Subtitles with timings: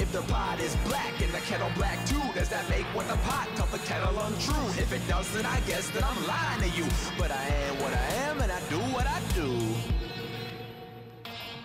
[0.00, 2.20] If the pot is black the kettle black too,
[2.50, 4.66] that make what the pot the kettle untrue?
[4.76, 5.00] If it
[5.46, 6.84] I guess that I'm lying to you.
[7.18, 9.48] But I am what I am and I do what I do.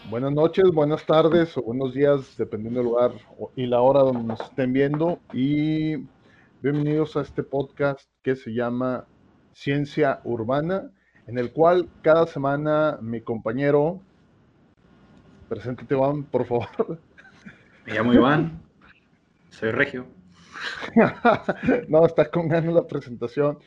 [0.09, 3.11] Buenas noches, buenas tardes o buenos días, dependiendo del lugar
[3.55, 5.19] y la hora donde nos estén viendo.
[5.33, 5.97] Y
[6.61, 9.05] bienvenidos a este podcast que se llama
[9.59, 10.89] Ciencia Urbana,
[11.27, 13.99] en el cual cada semana mi compañero,
[15.49, 16.97] preséntate Iván, por favor.
[17.85, 18.61] Me llamo Iván,
[19.49, 20.05] soy Regio.
[21.89, 23.59] no, está con ganas la presentación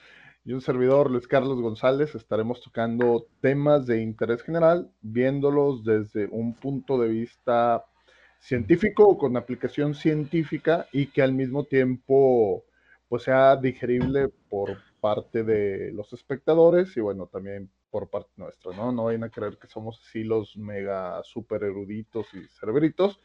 [0.46, 6.54] y un servidor, Luis Carlos González, estaremos tocando temas de interés general, viéndolos desde un
[6.54, 7.84] punto de vista
[8.40, 12.64] científico o con aplicación científica y que al mismo tiempo
[13.10, 18.92] pues sea digerible por parte de los espectadores y bueno, también por parte nuestra, ¿no?
[18.92, 23.20] No vayan a creer que somos así los mega super eruditos y cerebritos,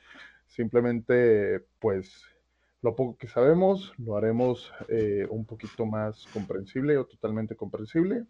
[0.47, 2.23] simplemente pues
[2.81, 8.25] lo poco que sabemos lo haremos eh, un poquito más comprensible o totalmente comprensible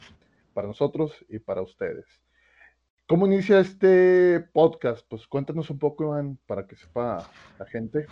[0.53, 2.05] para nosotros y para ustedes.
[3.07, 5.05] ¿Cómo inicia este podcast?
[5.07, 8.07] Pues cuéntanos un poco, Iván, para que sepa la gente.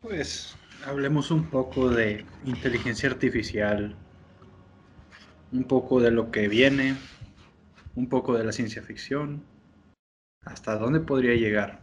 [0.00, 0.56] Pues
[0.86, 3.96] hablemos un poco de inteligencia artificial,
[5.52, 6.96] un poco de lo que viene,
[7.96, 9.42] un poco de la ciencia ficción,
[10.44, 11.80] hasta dónde podría llegar.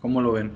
[0.00, 0.52] ¿Cómo lo ven?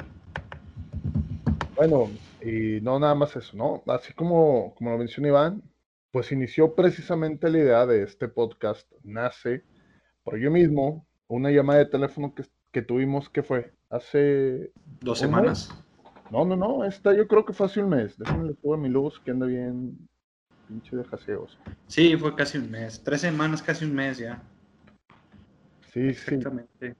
[1.75, 2.09] Bueno,
[2.43, 3.83] y no nada más eso, ¿no?
[3.93, 5.62] Así como, como lo mencionó Iván,
[6.11, 9.65] pues inició precisamente la idea de este podcast, nace
[10.23, 14.73] por yo mismo, una llamada de teléfono que, que tuvimos que fue hace...
[15.01, 15.71] ¿Dos semanas?
[16.31, 18.19] No, no, no, esta yo creo que fue hace un mes.
[18.19, 19.97] Déjenme le pongo mi luz que anda bien
[20.69, 21.58] pinche de jaseos.
[21.86, 23.02] Sí, fue casi un mes.
[23.02, 24.42] Tres semanas, casi un mes ya.
[25.92, 26.91] Sí, Exactamente.
[26.91, 26.97] sí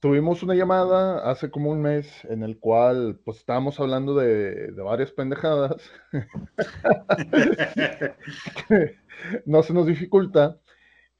[0.00, 5.12] tuvimos una llamada hace como un mes en el cual pues estábamos hablando de, varias
[5.12, 5.76] pendejadas.
[9.46, 10.60] no se nos dificulta.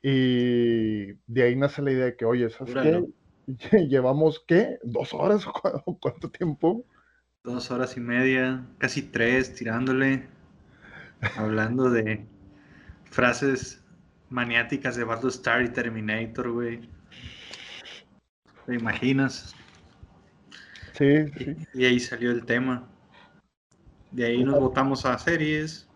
[0.02, 3.04] Y de ahí nace la idea de que, oye, ¿sabes qué?
[3.88, 4.78] ¿Llevamos qué?
[4.82, 6.84] ¿Dos horas o cuánto tiempo?
[7.42, 10.26] Dos horas y media, casi tres, tirándole,
[11.36, 12.26] hablando de
[13.10, 13.82] frases
[14.30, 16.88] maniáticas de Battlestar y Terminator, güey.
[18.66, 19.54] ¿Te imaginas?
[20.92, 21.56] Sí, sí.
[21.74, 22.88] Y, ahí salió el tema.
[24.10, 25.88] De ahí nos votamos a series,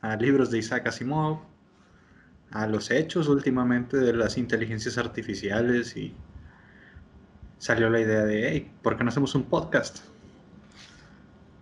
[0.00, 1.40] a libros de Isaac Asimov,
[2.52, 6.14] a los hechos últimamente de las inteligencias artificiales y
[7.58, 9.98] salió la idea de, hey, ¿por qué no hacemos un podcast?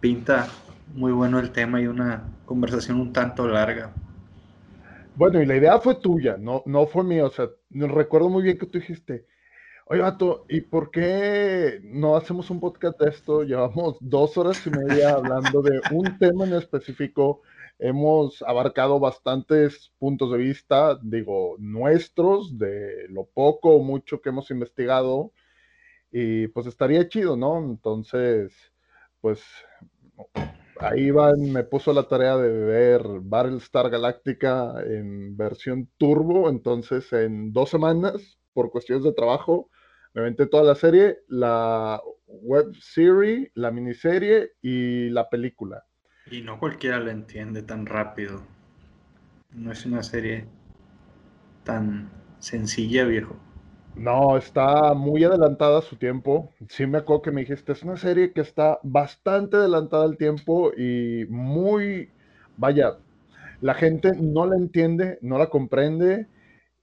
[0.00, 0.48] Pinta
[0.92, 3.92] muy bueno el tema y una conversación un tanto larga.
[5.16, 7.24] Bueno, y la idea fue tuya, no, no fue mía.
[7.24, 9.26] O sea, recuerdo muy bien que tú dijiste,
[9.86, 13.42] Oye, Vato, ¿y por qué no hacemos un podcast de esto?
[13.42, 17.42] Llevamos dos horas y media hablando de un tema en específico.
[17.78, 24.50] Hemos abarcado bastantes puntos de vista, digo, nuestros, de lo poco o mucho que hemos
[24.50, 25.32] investigado.
[26.10, 27.58] Y pues estaría chido, ¿no?
[27.58, 28.54] Entonces,
[29.20, 29.42] pues
[30.88, 36.48] ahí van, me puso la tarea de ver Battlestar Galactica en versión turbo.
[36.48, 39.70] Entonces, en dos semanas, por cuestiones de trabajo,
[40.14, 45.84] me aventé toda la serie, la web serie, la miniserie y la película.
[46.30, 48.42] Y no cualquiera la entiende tan rápido.
[49.52, 50.46] No es una serie
[51.64, 53.36] tan sencilla, viejo.
[53.96, 56.52] No, está muy adelantada a su tiempo.
[56.68, 60.72] Sí me acuerdo que me dijiste, es una serie que está bastante adelantada al tiempo
[60.76, 62.10] y muy,
[62.56, 62.98] vaya,
[63.60, 66.26] la gente no la entiende, no la comprende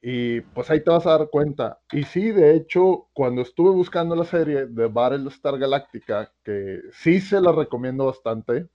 [0.02, 1.80] y pues ahí te vas a dar cuenta.
[1.92, 7.42] Y sí, de hecho, cuando estuve buscando la serie de Battlestar Galactica, que sí se
[7.42, 8.68] la recomiendo bastante,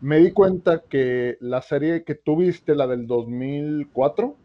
[0.00, 4.36] me di cuenta que la serie que tú viste, la del 2004.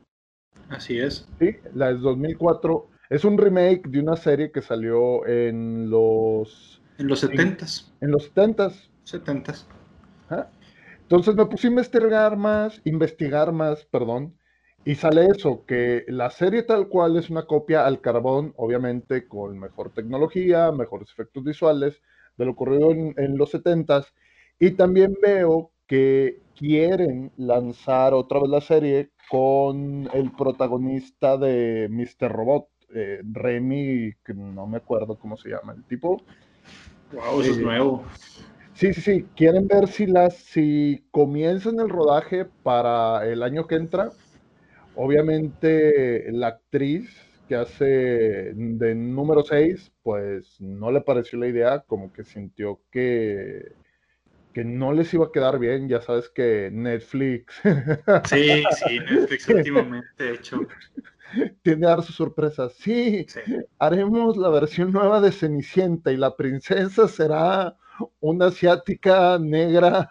[0.70, 1.28] Así es.
[1.38, 6.82] Sí, la del 2004 es un remake de una serie que salió en los...
[6.98, 7.92] En los 70s.
[8.02, 8.90] En, los 70s.
[9.06, 9.66] 70s.
[11.04, 14.36] Entonces me puse a investigar más, investigar más, perdón,
[14.84, 19.60] y sale eso, que la serie tal cual es una copia al carbón, obviamente con
[19.60, 22.02] mejor tecnología, mejores efectos visuales
[22.38, 24.08] de lo ocurrido en, los 70s.
[24.60, 32.32] Y también veo que quieren lanzar otra vez la serie con el protagonista de Mr.
[32.32, 36.22] Robot, eh, Remy, que no me acuerdo cómo se llama el tipo.
[37.12, 38.06] Wow, eso es eh, nuevo.
[38.74, 39.26] Sí, sí, sí.
[39.36, 44.12] Quieren ver si las, si comienzan el rodaje para el año que entra.
[44.96, 47.10] Obviamente la actriz
[47.48, 53.74] que hace de número 6, pues no le pareció la idea, como que sintió que,
[54.54, 55.88] que no les iba a quedar bien.
[55.88, 57.62] Ya sabes que Netflix.
[58.26, 60.62] Sí, sí, Netflix últimamente hecho.
[61.62, 62.74] Tiene dar sus sorpresas.
[62.74, 63.40] Sí, Sí.
[63.80, 67.76] haremos la versión nueva de Cenicienta y la princesa será
[68.20, 70.08] una asiática negra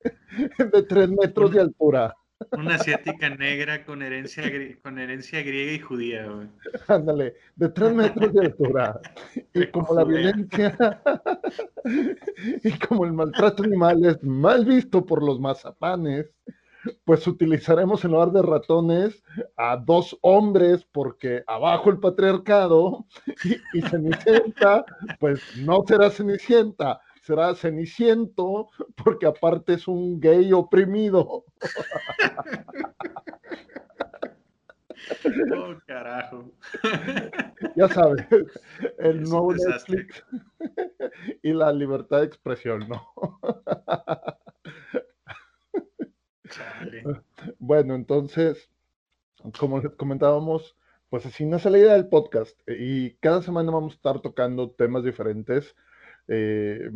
[0.72, 2.14] de tres metros de altura.
[2.52, 4.42] Una asiática negra con herencia,
[4.82, 6.48] con herencia griega y judía, güey.
[6.86, 9.00] Ándale, de tres metros de altura.
[9.54, 10.76] Y como la violencia
[12.62, 16.26] y como el maltrato animal es mal visto por los mazapanes,
[17.04, 19.22] pues utilizaremos en lugar de ratones
[19.56, 23.06] a dos hombres porque abajo el patriarcado
[23.44, 24.84] y, y Cenicienta,
[25.18, 28.68] pues no será Cenicienta, será Ceniciento
[29.04, 31.44] porque aparte es un gay oprimido.
[35.50, 36.52] Oh, carajo.
[37.74, 38.26] Ya sabes,
[38.98, 39.52] el Es nuevo.
[39.54, 40.24] Netflix
[41.42, 43.02] y la libertad de expresión, ¿no?
[46.56, 47.02] Chale.
[47.58, 48.70] Bueno, entonces,
[49.58, 50.76] como comentábamos,
[51.10, 54.70] pues así nace la idea del podcast eh, y cada semana vamos a estar tocando
[54.70, 55.74] temas diferentes.
[56.28, 56.90] Eh,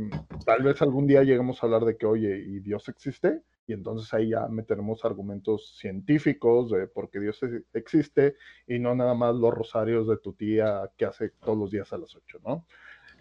[0.45, 3.43] tal vez algún día lleguemos a hablar de que, oye, ¿y Dios existe?
[3.67, 8.35] Y entonces ahí ya meteremos argumentos científicos de por qué Dios e- existe
[8.67, 11.99] y no nada más los rosarios de tu tía que hace todos los días a
[11.99, 12.67] las 8, ¿no?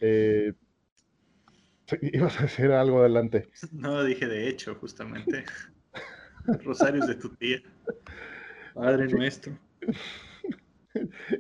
[0.02, 0.54] Eh,
[2.02, 3.50] ibas a decir algo adelante.
[3.72, 5.46] No, dije de hecho, justamente.
[6.64, 7.62] Rosarios de tu tía.
[8.74, 9.54] Padre nuestro.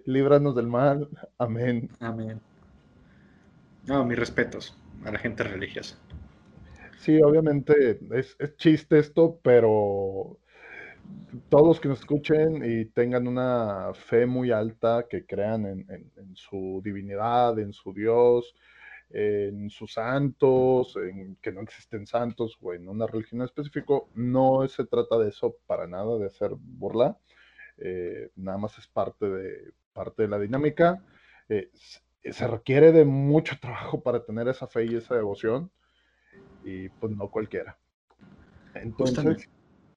[0.06, 1.10] Líbranos del mal.
[1.38, 1.90] Amén.
[2.00, 2.40] Amén.
[3.88, 4.76] No, mis respetos
[5.06, 5.98] a la gente religiosa.
[7.00, 10.38] Sí, obviamente es, es chiste esto, pero
[11.50, 16.12] todos los que nos escuchen y tengan una fe muy alta, que crean en, en-
[16.18, 18.54] en su divinidad, en su Dios,
[19.12, 24.68] en sus santos, en que no existen santos o en una religión en específico, no
[24.68, 27.18] se trata de eso para nada, de hacer burla.
[27.78, 31.04] eh, nada más es parte de, parte de la dinámica.
[31.50, 31.72] Eh,
[32.24, 35.72] se requiere de mucho trabajo para tener esa fe y esa devoción
[36.64, 37.78] y pues no cualquiera.
[38.74, 39.46] Entonces, Justamente.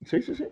[0.04, 0.44] sí, sí, sí.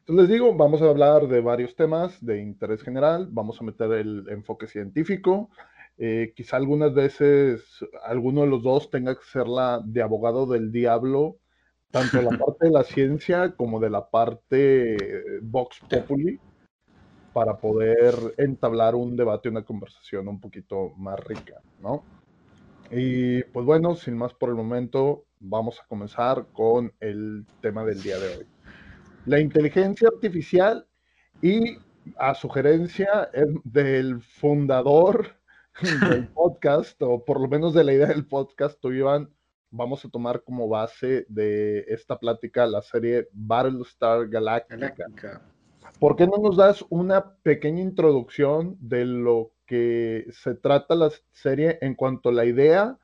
[0.00, 3.92] Entonces les digo, vamos a hablar de varios temas de interés general, vamos a meter
[3.92, 5.50] el enfoque científico,
[5.98, 7.64] eh, quizá algunas veces
[8.04, 11.38] alguno de los dos tenga que ser la de abogado del diablo,
[11.90, 14.96] tanto de la parte de la ciencia como de la parte
[15.42, 16.40] Vox Populi,
[17.32, 22.04] para poder entablar un debate, una conversación un poquito más rica, ¿no?
[22.90, 28.02] Y pues bueno, sin más por el momento, vamos a comenzar con el tema del
[28.02, 28.46] día de hoy.
[29.24, 30.86] La inteligencia artificial
[31.40, 31.78] y
[32.18, 35.36] a sugerencia eh, del fundador
[36.10, 39.30] del podcast, o por lo menos de la idea del podcast, tú Iván,
[39.70, 44.76] vamos a tomar como base de esta plática la serie Battlestar Galactica.
[44.76, 45.42] Galáctica.
[45.98, 51.78] ¿Por qué no nos das una pequeña introducción de lo que se trata la serie
[51.80, 52.98] en cuanto a la idea,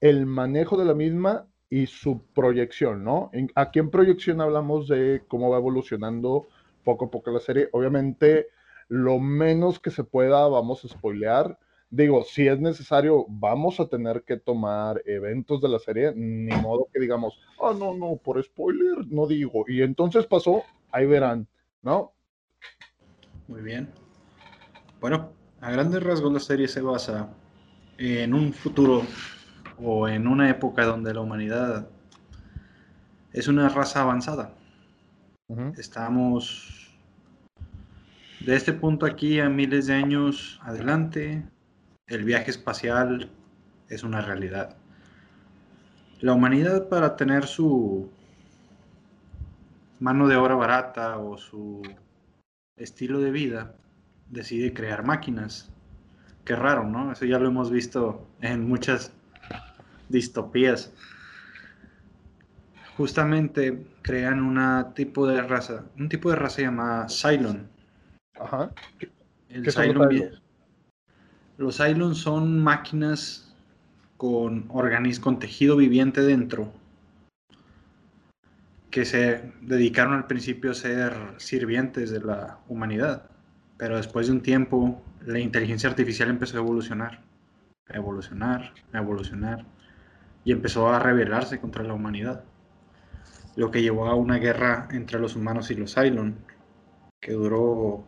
[0.00, 3.30] el manejo de la misma y su proyección, ¿no?
[3.54, 6.48] Aquí en proyección hablamos de cómo va evolucionando
[6.84, 7.68] poco a poco la serie.
[7.72, 8.48] Obviamente,
[8.88, 11.58] lo menos que se pueda vamos a spoilear.
[11.90, 16.88] Digo, si es necesario, vamos a tener que tomar eventos de la serie, ni modo
[16.92, 19.64] que digamos, ah, no, no, por spoiler no digo.
[19.66, 21.48] Y entonces pasó, ahí verán,
[21.82, 22.12] ¿no?
[23.48, 23.90] Muy bien.
[25.00, 27.28] Bueno, a grandes rasgos la serie se basa
[27.98, 29.02] en un futuro
[29.82, 31.88] o en una época donde la humanidad
[33.32, 34.54] es una raza avanzada.
[35.76, 36.96] Estamos
[38.40, 41.42] de este punto aquí a miles de años adelante.
[42.10, 43.30] El viaje espacial
[43.88, 44.76] es una realidad.
[46.18, 48.10] La humanidad para tener su
[50.00, 51.82] mano de obra barata o su
[52.76, 53.76] estilo de vida
[54.28, 55.70] decide crear máquinas.
[56.44, 57.12] Qué raro, ¿no?
[57.12, 59.12] Eso ya lo hemos visto en muchas
[60.08, 60.92] distopías.
[62.96, 67.68] Justamente crean una tipo de raza, un tipo de raza llamada Cylon.
[68.34, 68.72] Ajá.
[69.48, 70.49] El ¿Qué son los Cylon?
[71.60, 73.54] Los Cylons son máquinas
[74.16, 76.72] con organismo, con tejido viviente dentro
[78.90, 83.28] que se dedicaron al principio a ser sirvientes de la humanidad,
[83.76, 87.20] pero después de un tiempo la inteligencia artificial empezó a evolucionar,
[87.88, 89.66] a evolucionar, a evolucionar,
[90.44, 92.42] y empezó a rebelarse contra la humanidad,
[93.56, 96.36] lo que llevó a una guerra entre los humanos y los Cylon,
[97.20, 98.06] que duró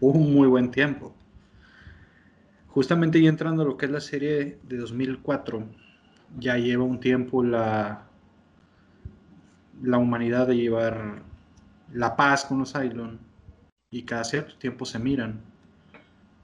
[0.00, 1.14] un muy buen tiempo.
[2.74, 5.64] Justamente ya entrando a lo que es la serie de 2004,
[6.40, 8.08] ya lleva un tiempo la,
[9.80, 11.22] la humanidad de llevar
[11.92, 13.20] la paz con los Cylon
[13.92, 15.40] y cada cierto tiempo se miran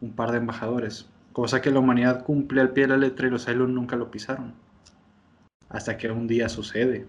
[0.00, 3.30] un par de embajadores, cosa que la humanidad cumple al pie de la letra y
[3.30, 4.54] los Cylon nunca lo pisaron,
[5.68, 7.08] hasta que un día sucede.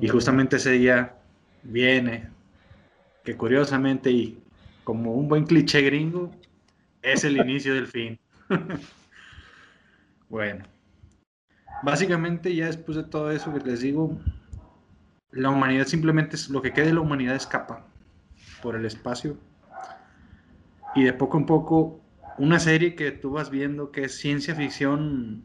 [0.00, 1.14] Y justamente ese día
[1.62, 2.28] viene,
[3.22, 4.42] que curiosamente y
[4.82, 6.32] como un buen cliché gringo,
[7.02, 8.18] es el inicio del fin.
[10.28, 10.64] bueno,
[11.82, 14.18] básicamente ya después de todo eso que les digo,
[15.32, 17.86] la humanidad simplemente es lo que queda de la humanidad escapa
[18.62, 19.38] por el espacio.
[20.94, 22.00] Y de poco en poco,
[22.38, 25.44] una serie que tú vas viendo que es ciencia ficción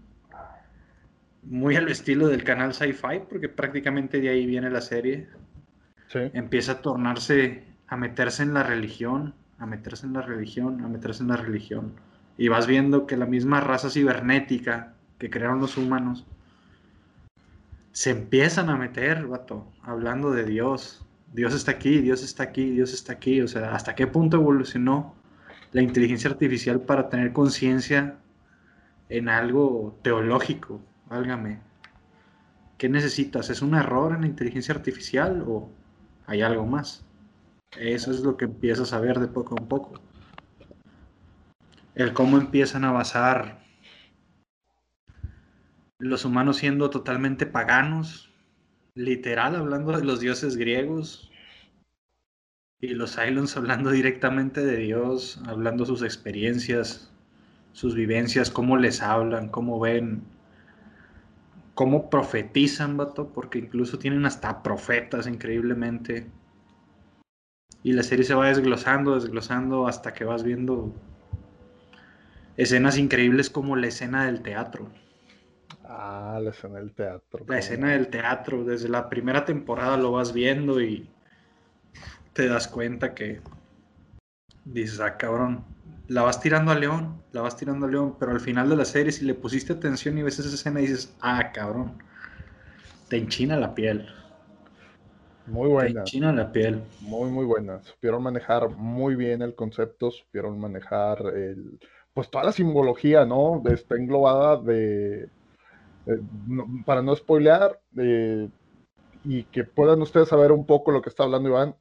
[1.43, 5.29] muy al estilo del canal Sci-Fi, porque prácticamente de ahí viene la serie,
[6.13, 11.23] empieza a tornarse, a meterse en la religión, a meterse en la religión, a meterse
[11.23, 11.93] en la religión.
[12.37, 16.25] Y vas viendo que la misma raza cibernética que crearon los humanos
[17.91, 21.05] se empiezan a meter, vato, hablando de Dios.
[21.31, 23.41] Dios está aquí, Dios está aquí, Dios está aquí.
[23.41, 25.15] O sea, ¿hasta qué punto evolucionó
[25.71, 28.17] la inteligencia artificial para tener conciencia
[29.07, 30.81] en algo teológico?
[31.07, 31.59] Válgame.
[32.77, 33.49] ¿Qué necesitas?
[33.49, 35.69] ¿Es un error en la inteligencia artificial o
[36.27, 37.04] hay algo más?
[37.77, 39.99] Eso es lo que empiezas a ver de poco a poco.
[41.93, 43.63] El cómo empiezan a basar
[45.99, 48.31] los humanos siendo totalmente paganos,
[48.95, 51.31] literal hablando de los dioses griegos,
[52.81, 57.11] y los Cylons hablando directamente de Dios, hablando sus experiencias,
[57.71, 60.23] sus vivencias, cómo les hablan, cómo ven,
[61.73, 66.27] cómo profetizan, vato, porque incluso tienen hasta profetas increíblemente.
[67.83, 70.93] Y la serie se va desglosando, desglosando hasta que vas viendo
[72.57, 74.89] escenas increíbles como la escena del teatro.
[75.83, 77.45] Ah, la escena del teatro.
[77.47, 81.09] La escena del teatro, desde la primera temporada lo vas viendo y
[82.33, 83.41] te das cuenta que
[84.65, 85.63] dices, ah, cabrón,
[86.07, 88.85] la vas tirando a León, la vas tirando a León, pero al final de la
[88.85, 91.93] serie, si le pusiste atención y ves esa escena, dices, ah, cabrón,
[93.09, 94.07] te enchina la piel.
[95.47, 96.03] Muy buena.
[96.03, 96.81] China la piel.
[97.01, 97.81] Muy, muy buena.
[97.83, 101.79] Supieron manejar muy bien el concepto, supieron manejar el,
[102.13, 103.61] pues toda la simbología, ¿no?
[103.65, 105.29] Está englobada de,
[106.85, 107.79] para no spoilear,
[109.23, 111.75] y que puedan ustedes saber un poco lo que está hablando Iván,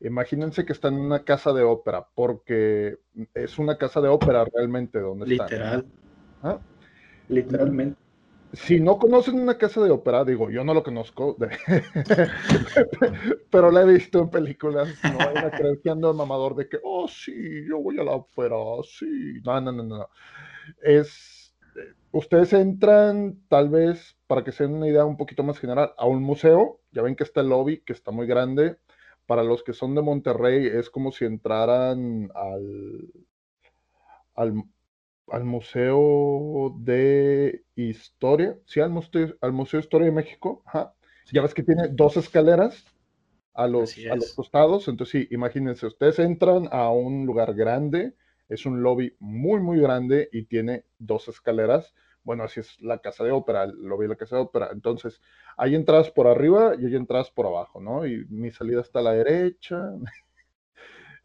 [0.00, 2.98] imagínense que están en una casa de ópera, porque
[3.34, 5.86] es una casa de ópera realmente donde Literal.
[6.42, 6.58] ¿Ah?
[7.28, 8.07] Literalmente
[8.52, 11.36] si no conocen una casa de ópera, digo, yo no lo conozco,
[13.50, 17.06] pero la he visto en películas, no hay a creer que mamador de que, oh,
[17.08, 19.40] sí, yo voy a la ópera, sí.
[19.44, 20.08] No, no, no, no.
[20.82, 21.54] Es,
[22.10, 26.06] ustedes entran, tal vez, para que se den una idea un poquito más general, a
[26.06, 28.78] un museo, ya ven que está el lobby, que está muy grande.
[29.26, 33.12] Para los que son de Monterrey, es como si entraran al,
[34.34, 34.54] al
[35.32, 40.62] al Museo de Historia, sí, al Museo, al Museo de Historia de México,
[41.32, 42.84] Ya ves que tiene dos escaleras
[43.54, 48.14] a los, a los costados, entonces sí, imagínense, ustedes entran a un lugar grande,
[48.48, 51.94] es un lobby muy, muy grande y tiene dos escaleras.
[52.22, 54.70] Bueno, así es la casa de ópera, el lobby de la casa de ópera.
[54.72, 55.20] Entonces,
[55.56, 58.06] hay entradas por arriba y hay entradas por abajo, ¿no?
[58.06, 59.92] Y mi salida está a la derecha.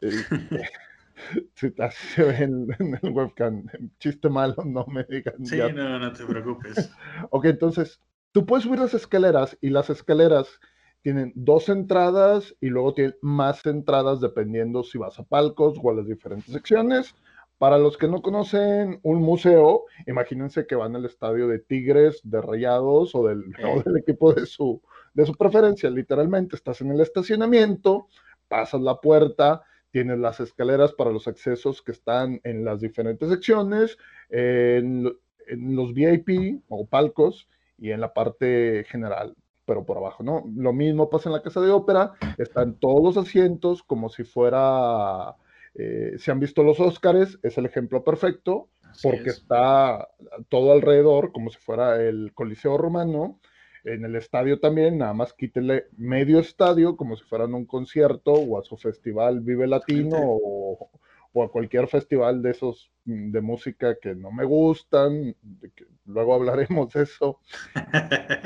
[1.54, 2.66] se ve en,
[3.02, 3.66] el webcam.
[3.98, 5.44] Chiste malo, no me digan.
[5.44, 6.90] Sí, no, no te preocupes.
[7.30, 8.00] ok, entonces,
[8.32, 10.60] tú puedes subir las escaleras y las escaleras
[11.02, 15.94] tienen dos entradas y luego tienen más entradas dependiendo si vas a palcos o a
[15.94, 17.14] las diferentes secciones.
[17.58, 22.42] Para los que no conocen un museo, imagínense que van al estadio de Tigres, de
[22.42, 24.82] Rayados o del, o del equipo de su,
[25.14, 25.88] de su preferencia.
[25.88, 28.08] Literalmente estás en el estacionamiento,
[28.48, 29.62] pasas la puerta,
[29.94, 33.96] tienes las escaleras para los accesos que están en las diferentes secciones,
[34.28, 35.04] en,
[35.46, 37.46] los VIP o palcos
[37.78, 40.50] y en la parte general, pero por abajo, ¿no?
[40.56, 45.36] Lo mismo pasa en la casa de ópera, están todos los asientos como si fuera,
[45.76, 48.70] eh, se han visto los Óscares, es el ejemplo perfecto,
[49.00, 50.08] porque está
[50.48, 53.38] todo alrededor como si fuera el Coliseo Romano,
[53.84, 58.58] en el estadio también, nada más quítele medio estadio como si fueran un concierto o
[58.58, 60.90] a su festival Vive Latino o,
[61.34, 65.36] o a cualquier festival de esos mm, de música que no me gustan,
[65.74, 67.40] que luego hablaremos de eso.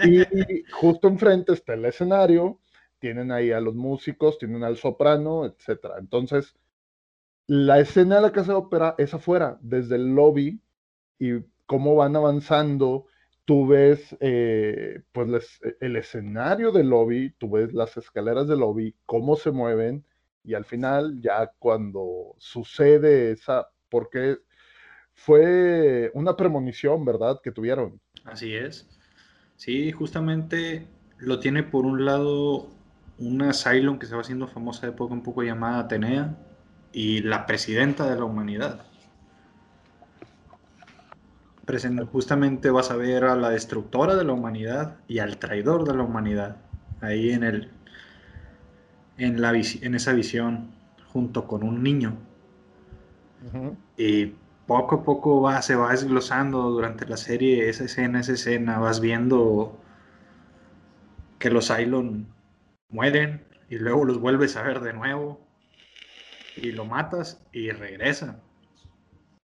[0.04, 2.58] Y justo enfrente está el escenario,
[2.98, 5.96] tienen ahí a los músicos, tienen al soprano, etcétera.
[5.98, 6.56] Entonces,
[7.46, 10.60] la escena de la casa de ópera es afuera, desde el lobby,
[11.18, 13.06] y cómo van avanzando,
[13.48, 19.36] tú ves eh, pues el escenario del lobby, tú ves las escaleras del lobby, cómo
[19.36, 20.04] se mueven,
[20.44, 24.36] y al final ya cuando sucede esa, porque
[25.14, 27.40] fue una premonición, ¿verdad?
[27.42, 27.98] Que tuvieron.
[28.26, 28.86] Así es.
[29.56, 30.86] Sí, justamente
[31.16, 32.68] lo tiene por un lado
[33.16, 36.36] una Cylon que se va haciendo famosa de poco en poco llamada Atenea
[36.92, 38.84] y la presidenta de la humanidad.
[42.12, 46.02] Justamente vas a ver a la destructora de la humanidad y al traidor de la
[46.02, 46.56] humanidad
[47.00, 47.70] ahí en el
[49.18, 50.70] en, la, en esa visión
[51.12, 52.16] junto con un niño.
[53.96, 54.34] Y
[54.66, 59.00] poco a poco va, se va desglosando durante la serie esa escena, esa escena, vas
[59.00, 59.78] viendo
[61.38, 62.26] que los Cylon
[62.88, 65.40] mueren y luego los vuelves a ver de nuevo
[66.56, 68.40] y lo matas y regresa.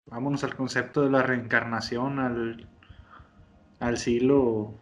[0.05, 2.67] Vámonos al concepto de la reencarnación al,
[3.79, 4.73] al siglo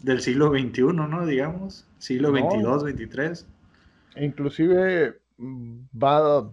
[0.00, 1.26] del siglo XXI, ¿no?
[1.26, 4.24] Digamos, siglo XXII, XXIII.
[4.24, 6.50] Inclusive mm, va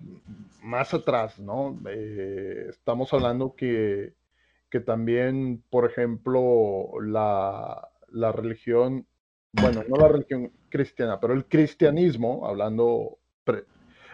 [0.63, 1.79] más atrás, ¿no?
[1.87, 4.13] Eh, estamos hablando que,
[4.69, 9.05] que, también, por ejemplo, la, la, religión,
[9.53, 13.19] bueno, no la religión cristiana, pero el cristianismo, hablando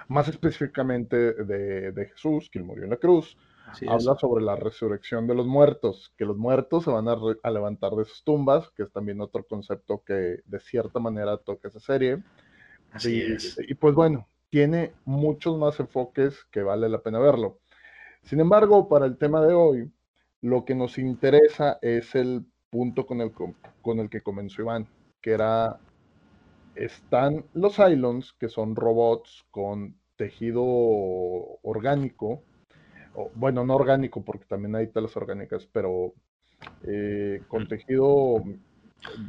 [0.08, 3.38] más específicamente de, de, Jesús, que murió en la cruz,
[3.88, 7.94] habla sobre la resurrección de los muertos, que los muertos se van a, a, levantar
[7.94, 12.24] de sus tumbas, que es también otro concepto que de cierta manera toca esa serie.
[12.92, 13.58] Así es.
[13.68, 17.60] Y pues bueno, tiene muchos más enfoques que vale la pena verlo.
[18.24, 19.92] Sin embargo, para el tema de hoy,
[20.42, 24.88] lo que nos interesa es el punto con el, con el que comenzó Iván,
[25.22, 25.80] que era,
[26.76, 30.64] están los Cylons, que son robots con tejido
[31.64, 32.44] orgánico,
[33.14, 36.14] o, bueno, no orgánico porque también hay telas orgánicas, pero
[36.84, 38.44] eh, con tejido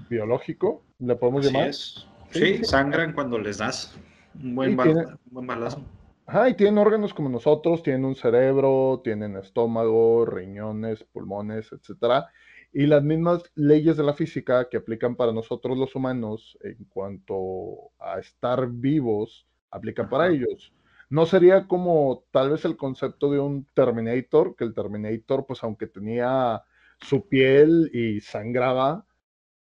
[0.08, 1.72] biológico, le podemos llamar.
[1.72, 3.94] Sí, sangran cuando les das
[4.42, 5.82] un buen, balazo.
[6.26, 12.28] Ajá, y tienen órganos como nosotros, tienen un cerebro, tienen estómago, riñones, pulmones, etcétera.
[12.72, 17.90] Y las mismas leyes de la física que aplican para nosotros los humanos en cuanto
[17.98, 20.72] a estar vivos, aplican para ellos.
[21.12, 25.86] No sería como tal vez el concepto de un Terminator, que el Terminator, pues aunque
[25.86, 26.62] tenía
[27.02, 29.04] su piel y sangraba,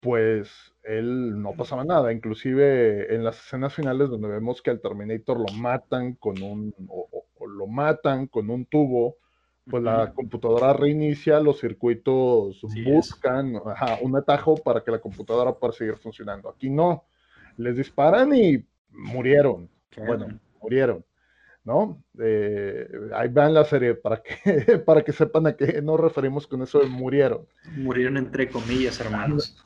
[0.01, 2.12] pues él no pasaba nada.
[2.12, 7.09] Inclusive en las escenas finales donde vemos que al Terminator lo matan con un, o,
[7.47, 9.16] lo matan con un tubo,
[9.71, 13.59] pues la computadora reinicia, los circuitos buscan
[14.03, 16.51] un atajo para que la computadora pueda seguir funcionando.
[16.51, 17.07] Aquí no,
[17.57, 19.71] les disparan y murieron.
[19.97, 20.27] Bueno,
[20.61, 21.03] murieron.
[21.64, 22.03] ¿No?
[22.18, 26.62] Eh, ahí vean la serie para que, para que sepan a qué nos referimos con
[26.62, 27.46] eso de murieron.
[27.77, 29.57] Murieron entre comillas, hermanos.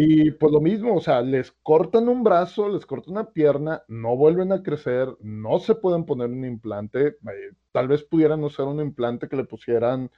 [0.00, 4.16] Y pues lo mismo, o sea, les cortan un brazo, les cortan una pierna, no
[4.16, 8.80] vuelven a crecer, no se pueden poner un implante, eh, tal vez pudieran usar un
[8.80, 10.08] implante que le pusieran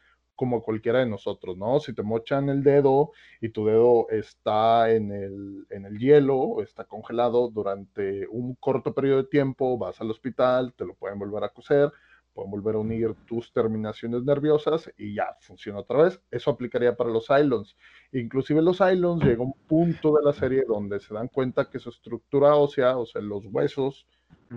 [0.40, 1.80] como cualquiera de nosotros, ¿no?
[1.80, 6.84] Si te mochan el dedo y tu dedo está en el, en el hielo, está
[6.84, 11.50] congelado durante un corto periodo de tiempo, vas al hospital, te lo pueden volver a
[11.50, 11.92] coser,
[12.32, 16.18] pueden volver a unir tus terminaciones nerviosas y ya funciona otra vez.
[16.30, 17.76] Eso aplicaría para los Cylons.
[18.12, 21.90] Inclusive los Cylons llega un punto de la serie donde se dan cuenta que su
[21.90, 24.06] estructura ósea, o sea, los huesos,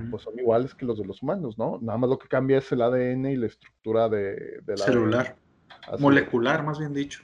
[0.09, 1.77] pues son iguales que los de los humanos, ¿no?
[1.81, 5.35] Nada más lo que cambia es el ADN y la estructura de, la celular
[5.99, 7.23] molecular, más bien dicho.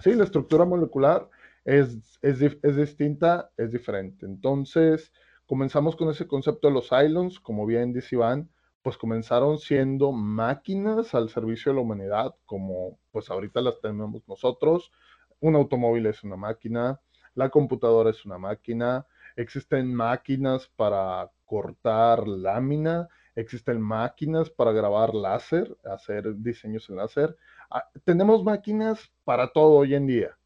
[0.00, 1.28] Sí, la estructura molecular
[1.64, 4.26] es, es, es, distinta, es diferente.
[4.26, 5.12] Entonces,
[5.46, 8.50] comenzamos con ese concepto de los Cylons, como bien dice Iván,
[8.82, 14.92] pues comenzaron siendo máquinas al servicio de la humanidad, como pues ahorita las tenemos nosotros.
[15.40, 17.00] Un automóvil es una máquina,
[17.34, 25.76] la computadora es una máquina, existen máquinas para cortar lámina, existen máquinas para grabar láser,
[25.84, 27.36] hacer diseños en láser.
[27.70, 30.36] Ah, tenemos máquinas para todo hoy en día.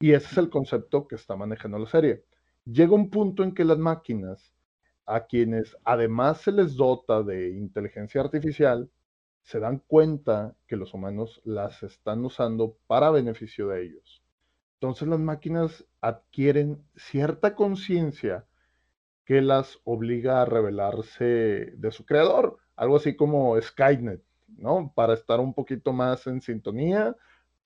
[0.00, 2.24] Y ese es el concepto que está manejando la serie.
[2.64, 4.52] Llega un punto en que las máquinas,
[5.06, 8.90] a quienes además se les dota de inteligencia artificial,
[9.42, 14.22] se dan cuenta que los humanos las están usando para beneficio de ellos.
[14.74, 18.44] Entonces las máquinas adquieren cierta conciencia
[19.24, 24.92] que las obliga a revelarse de su creador, algo así como Skynet, ¿no?
[24.94, 27.14] Para estar un poquito más en sintonía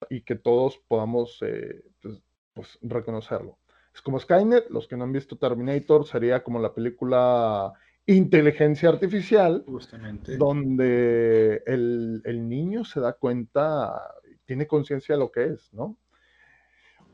[0.09, 2.21] y que todos podamos eh, pues,
[2.53, 3.57] pues, reconocerlo.
[3.93, 7.73] Es como Skynet, los que no han visto Terminator, sería como la película
[8.05, 10.37] Inteligencia Artificial, Justamente.
[10.37, 13.93] donde el, el niño se da cuenta,
[14.45, 15.97] tiene conciencia de lo que es, ¿no?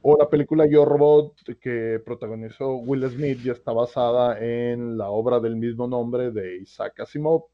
[0.02, 5.40] O la película Yo Robot que protagonizó Will Smith ya está basada en la obra
[5.40, 7.46] del mismo nombre de Isaac Asimov.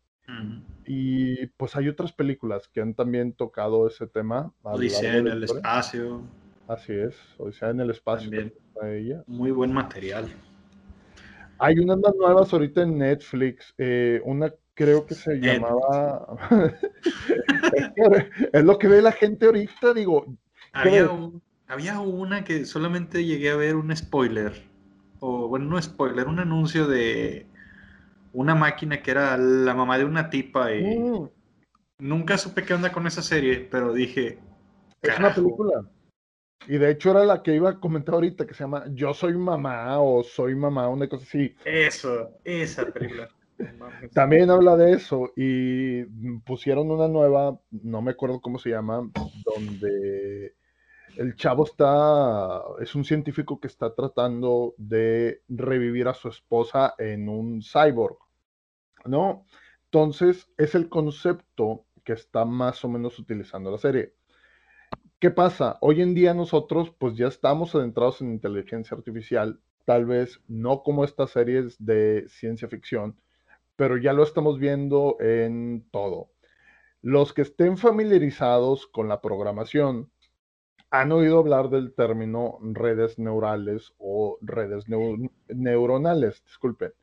[0.86, 4.52] Y pues hay otras películas que han también tocado ese tema.
[4.64, 6.22] Odisea en el espacio.
[6.68, 8.30] Así es, Odisea en el espacio.
[8.30, 8.54] También.
[8.84, 9.24] ella.
[9.28, 10.26] Muy buen material.
[11.60, 13.74] Hay unas más nuevas ahorita en Netflix.
[13.78, 16.36] eh, una creo que se llamaba.
[18.54, 20.26] es, lo que ve la gente ahorita, digo.
[20.72, 24.64] Había, un- había una que solamente llegué a ver un spoiler.
[25.20, 27.48] O bueno, no spoiler, un anuncio de
[28.34, 31.30] una máquina que era la mamá de una tipa y mm,
[32.00, 34.40] nunca supe qué onda con esa serie, pero dije,
[35.02, 35.90] es una película.
[36.68, 39.34] Y de hecho era la que iba a comentar ahorita, que se llama Yo soy
[39.34, 41.56] mamá o Soy mamá, una cosa así.
[41.66, 43.30] eso, esa película.
[44.14, 46.04] También habla de eso y
[46.40, 49.10] pusieron una nueva, no me acuerdo cómo se llama,
[49.46, 50.56] donde
[51.18, 57.30] el chavo está, es un científico que está tratando de revivir a su esposa en
[57.30, 58.18] un cyborg,
[59.06, 59.46] ¿no?
[59.86, 64.14] Entonces es el concepto que está más o menos utilizando la serie.
[65.20, 65.78] ¿Qué pasa?
[65.82, 71.06] Hoy en día nosotros pues ya estamos adentrados en inteligencia artificial, tal vez no como
[71.06, 73.20] estas series de ciencia ficción,
[73.76, 76.32] pero ya lo estamos viendo en todo.
[77.02, 80.10] Los que estén familiarizados con la programación
[80.92, 86.94] han oído hablar del término redes neurales o redes neu- neuronales, disculpen,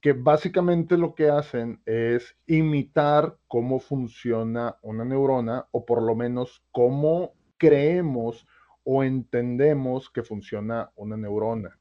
[0.00, 6.62] que básicamente lo que hacen es imitar cómo funciona una neurona o por lo menos
[6.72, 8.46] cómo creemos
[8.84, 11.78] o entendemos que funciona una neurona,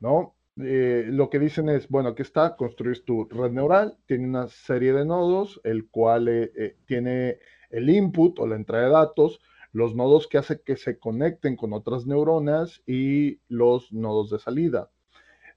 [0.00, 0.34] ¿no?
[0.58, 4.92] eh, lo que dicen es, bueno, aquí está, construyes tu red neural, tiene una serie
[4.92, 7.38] de nodos, el cual eh, eh, tiene
[7.70, 9.40] el input o la entrada de datos,
[9.76, 14.90] los nodos que hacen que se conecten con otras neuronas y los nodos de salida.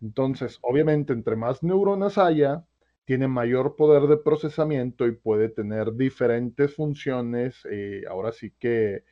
[0.02, 2.66] Entonces, obviamente, entre más neuronas haya,
[3.06, 9.06] tiene mayor poder de procesamiento y puede tener diferentes funciones, eh, ahora sí que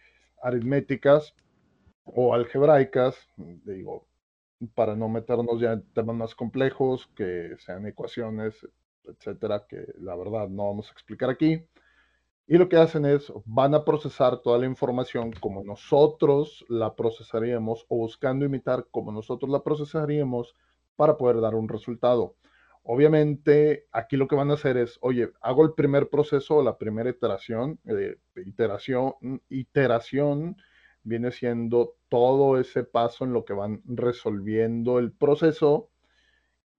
[0.44, 1.34] aritméticas
[2.04, 4.08] o algebraicas, digo,
[4.76, 8.56] para no meternos ya en temas más complejos, que sean ecuaciones,
[9.06, 11.64] etcétera, que la verdad no vamos a explicar aquí.
[12.50, 17.86] Y lo que hacen es, van a procesar toda la información como nosotros la procesaríamos
[17.90, 20.56] o buscando imitar como nosotros la procesaríamos
[20.96, 22.36] para poder dar un resultado.
[22.84, 27.10] Obviamente, aquí lo que van a hacer es, oye, hago el primer proceso, la primera
[27.10, 30.56] iteración, eh, iteración, iteración
[31.04, 35.90] viene siendo todo ese paso en lo que van resolviendo el proceso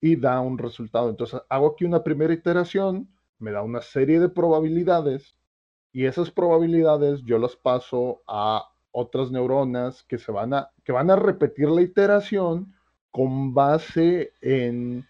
[0.00, 1.10] y da un resultado.
[1.10, 5.37] Entonces, hago aquí una primera iteración, me da una serie de probabilidades
[5.98, 11.10] y esas probabilidades yo las paso a otras neuronas que se van a que van
[11.10, 12.72] a repetir la iteración
[13.10, 15.04] con base en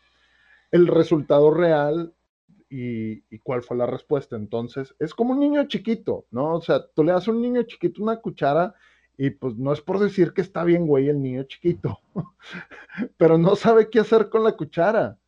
[0.70, 2.14] el resultado real
[2.70, 4.37] y, cuál fue la respuesta.
[4.37, 6.55] Entonces, es como un niño chiquito, ¿no?
[6.55, 8.74] O sea, tú le das a un niño chiquito una cuchara
[9.18, 11.98] y pues no es por decir que está bien, güey, el niño chiquito,
[13.18, 15.18] pero no sabe qué hacer con la cuchara.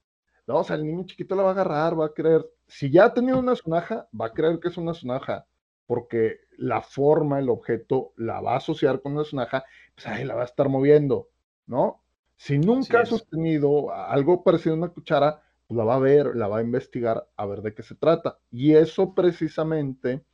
[0.46, 3.05] No, o sea, el niño chiquito la va a agarrar, va a creer, si ya
[3.05, 5.46] ha tenido una sonaja, va a creer que es una sonaja,
[5.90, 10.37] porque la forma, el objeto, la va a asociar con una sonaja, pues ahí la
[10.37, 11.31] va a estar moviendo,
[11.66, 12.05] ¿no?
[12.37, 16.46] Si nunca ha sostenido algo parecido a una cuchara, pues la va a ver, la
[16.48, 18.38] va a investigar, a ver de qué se trata.
[18.50, 20.24] Y eso precisamente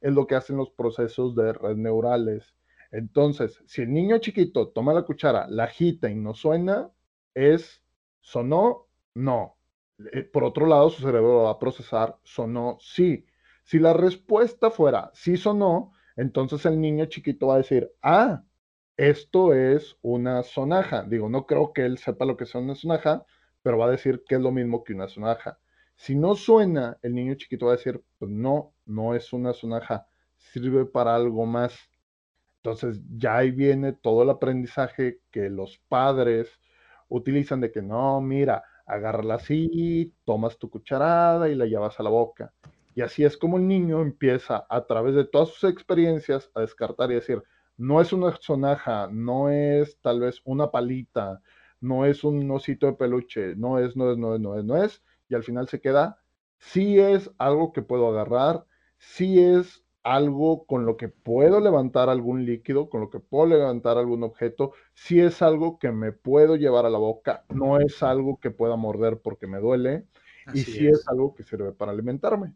[0.00, 2.54] es lo que hacen los procesos de redes neurales.
[2.90, 6.90] Entonces, si el niño chiquito toma la cuchara, la agita y no suena,
[7.34, 7.82] es
[8.20, 9.56] sonó, no.
[10.12, 13.26] Eh, Por otro lado, su cerebro va a procesar sonó, sí.
[13.68, 18.42] Si la respuesta fuera sí sonó, entonces el niño chiquito va a decir, ah,
[18.96, 21.02] esto es una sonaja.
[21.02, 23.26] Digo, no creo que él sepa lo que es una sonaja,
[23.60, 25.58] pero va a decir que es lo mismo que una sonaja.
[25.96, 30.06] Si no suena, el niño chiquito va a decir, pues no, no es una sonaja,
[30.38, 31.78] sirve para algo más.
[32.62, 36.48] Entonces ya ahí viene todo el aprendizaje que los padres
[37.08, 42.08] utilizan de que no, mira, agárrala así, tomas tu cucharada y la llevas a la
[42.08, 42.50] boca.
[42.98, 47.12] Y así es como el niño empieza a través de todas sus experiencias a descartar
[47.12, 47.40] y decir,
[47.76, 51.40] no es una sonaja, no es tal vez una palita,
[51.80, 54.82] no es un osito de peluche, no es, no es, no es, no es, no
[54.82, 56.18] es, y al final se queda
[56.58, 58.66] sí es algo que puedo agarrar,
[58.98, 63.96] sí es algo con lo que puedo levantar algún líquido, con lo que puedo levantar
[63.96, 68.40] algún objeto, sí es algo que me puedo llevar a la boca, no es algo
[68.40, 70.08] que pueda morder porque me duele,
[70.52, 70.98] y sí es.
[70.98, 72.54] es algo que sirve para alimentarme.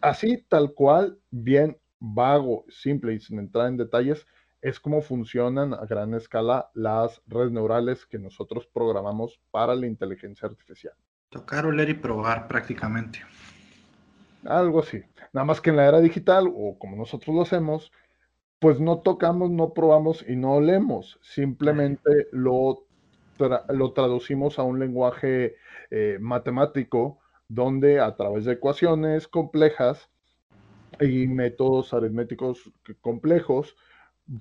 [0.00, 4.26] Así, tal cual, bien vago, simple y sin entrar en detalles,
[4.62, 10.48] es como funcionan a gran escala las redes neurales que nosotros programamos para la inteligencia
[10.48, 10.94] artificial.
[11.30, 13.20] Tocar, oler y probar prácticamente.
[14.44, 15.02] Algo así.
[15.32, 17.92] Nada más que en la era digital, o como nosotros lo hacemos,
[18.58, 21.18] pues no tocamos, no probamos y no olemos.
[21.22, 22.84] Simplemente lo,
[23.38, 25.56] tra- lo traducimos a un lenguaje
[25.90, 27.19] eh, matemático
[27.50, 30.08] donde a través de ecuaciones complejas
[31.00, 33.76] y métodos aritméticos complejos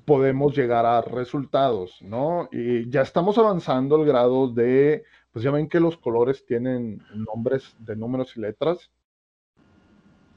[0.06, 2.48] podemos llegar a resultados, ¿no?
[2.52, 7.76] Y ya estamos avanzando al grado de, pues ya ven que los colores tienen nombres
[7.80, 8.92] de números y letras.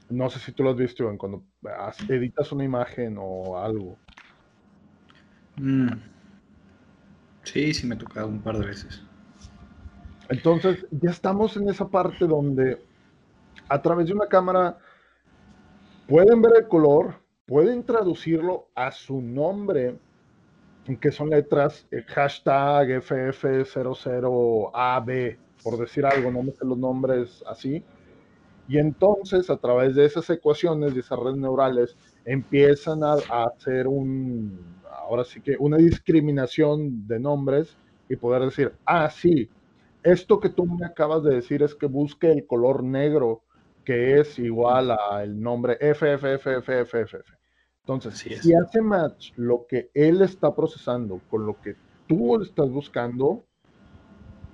[0.09, 1.43] No sé si tú lo has visto, Iván, cuando
[2.09, 3.97] editas una imagen o algo.
[5.57, 5.91] Mm.
[7.43, 9.03] Sí, sí me ha tocado un par de veces.
[10.29, 12.79] Entonces, ya estamos en esa parte donde
[13.67, 14.77] a través de una cámara
[16.07, 19.97] pueden ver el color, pueden traducirlo a su nombre,
[20.99, 27.83] que son letras eh, hashtag FF00AB, por decir algo, no me sé los nombres así.
[28.67, 33.87] Y entonces, a través de esas ecuaciones, de esas redes neurales, empiezan a, a hacer
[33.87, 37.77] un, ahora sí que, una discriminación de nombres
[38.09, 39.49] y poder decir, ah, sí,
[40.03, 43.43] esto que tú me acabas de decir es que busque el color negro
[43.83, 47.15] que es igual al nombre FFFFFF.
[47.81, 51.75] Entonces, si hace match lo que él está procesando con lo que
[52.07, 53.43] tú estás buscando,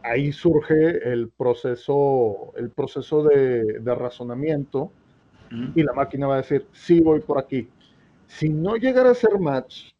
[0.01, 4.91] ahí surge el proceso, el proceso de, de razonamiento
[5.51, 5.71] Mm.
[5.75, 7.67] y la máquina va a decir, sí, voy por aquí.
[8.27, 9.91] Si no llegara a ser match,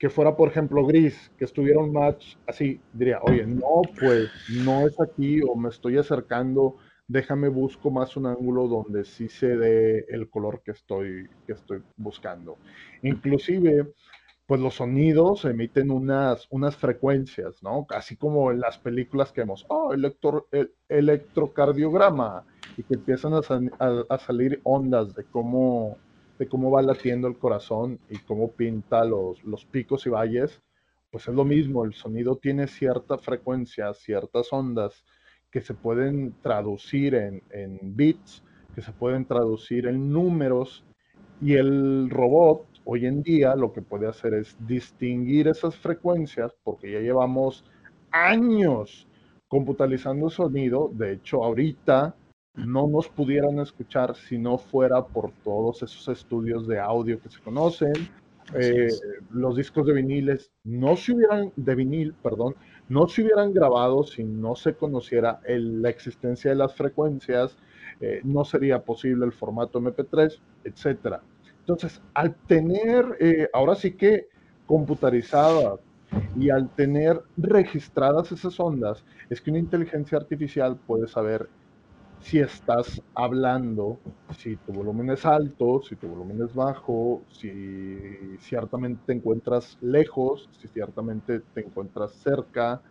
[0.00, 4.88] que fuera, por ejemplo, gris, que estuviera un match así, diría, oye, no, pues no
[4.88, 6.76] es aquí o me estoy acercando,
[7.08, 11.82] déjame busco más un ángulo donde sí se dé el color que estoy, que estoy
[11.96, 12.60] buscando.
[13.02, 13.92] Inclusive,
[14.46, 17.86] pues los sonidos emiten unas, unas frecuencias, ¿no?
[17.90, 22.44] Así como en las películas que vemos, oh, electro, el, electrocardiograma,
[22.76, 26.00] y que empiezan a, sal- a- a salir ondas de cómo,
[26.48, 30.60] cómo va latiendo el corazón y cómo pinta los, los picos y valles,
[31.10, 35.04] pues es lo mismo, el sonido tiene cierta frecuencia, ciertas ondas
[35.50, 40.84] que se pueden traducir en, en bits, que se pueden traducir en números,
[41.42, 46.92] y el robot hoy en día lo que puede hacer es distinguir esas frecuencias, porque
[46.92, 47.64] ya llevamos
[48.10, 49.08] años
[49.48, 52.14] computalizando sonido, de hecho ahorita
[52.54, 57.40] no nos pudieran escuchar si no fuera por todos esos estudios de audio que se
[57.40, 57.92] conocen.
[58.58, 58.88] Eh,
[59.30, 62.56] los discos de viniles no se hubieran, de vinil, perdón,
[62.88, 67.56] no se hubieran grabado si no se conociera el- la existencia de las frecuencias,
[68.00, 71.22] eh, no sería posible el formato MP3, etcétera.
[71.60, 74.26] Entonces, al tener, eh, ahora sí que
[74.66, 75.78] computarizadas
[76.36, 81.48] y al tener registradas esas ondas, es que una inteligencia artificial puede saber
[82.20, 84.02] si estás hablando,
[84.36, 90.48] si tu volumen es alto, si tu volumen es bajo, si ciertamente te encuentras lejos,
[90.52, 92.82] si ciertamente te encuentras cerca.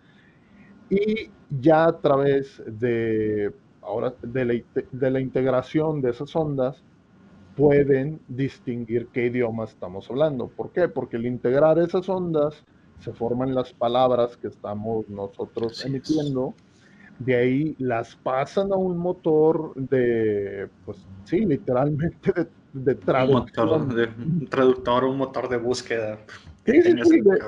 [0.89, 6.83] Y ya a través de, ahora, de, la, inte- de la integración de esas ondas,
[7.55, 10.51] pueden distinguir qué idioma estamos hablando.
[10.51, 10.89] ¿Por qué?
[10.89, 12.65] Porque al integrar esas ondas
[12.99, 16.33] se forman las palabras que estamos nosotros Así es.
[17.19, 23.67] De ahí las pasan a un motor de, pues sí, literalmente de, de Un traducción.
[23.67, 26.17] motor de un traductor, un motor de búsqueda.
[26.65, 27.39] Sí, sí, sí, de-.